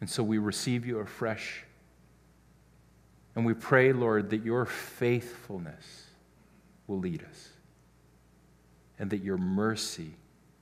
And 0.00 0.08
so 0.08 0.22
we 0.22 0.38
receive 0.38 0.86
you 0.86 0.98
afresh 0.98 1.64
and 3.36 3.46
we 3.46 3.54
pray, 3.54 3.92
Lord, 3.92 4.30
that 4.30 4.44
your 4.44 4.66
faithfulness 4.66 6.06
will 6.86 6.98
lead 6.98 7.22
us 7.22 7.48
and 8.98 9.08
that 9.10 9.22
your 9.22 9.38
mercy 9.38 10.12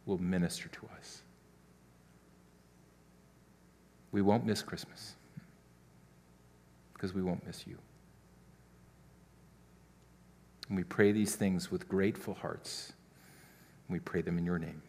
will 0.06 0.18
minister 0.18 0.68
to 0.68 0.88
us. 0.96 1.22
We 4.12 4.22
won't 4.22 4.44
miss 4.44 4.62
Christmas 4.62 5.14
because 6.92 7.14
we 7.14 7.22
won't 7.22 7.44
miss 7.46 7.66
you. 7.66 7.78
And 10.68 10.76
we 10.76 10.84
pray 10.84 11.12
these 11.12 11.34
things 11.34 11.70
with 11.70 11.88
grateful 11.88 12.34
hearts. 12.34 12.92
We 13.88 13.98
pray 13.98 14.20
them 14.20 14.36
in 14.36 14.44
your 14.44 14.58
name. 14.58 14.82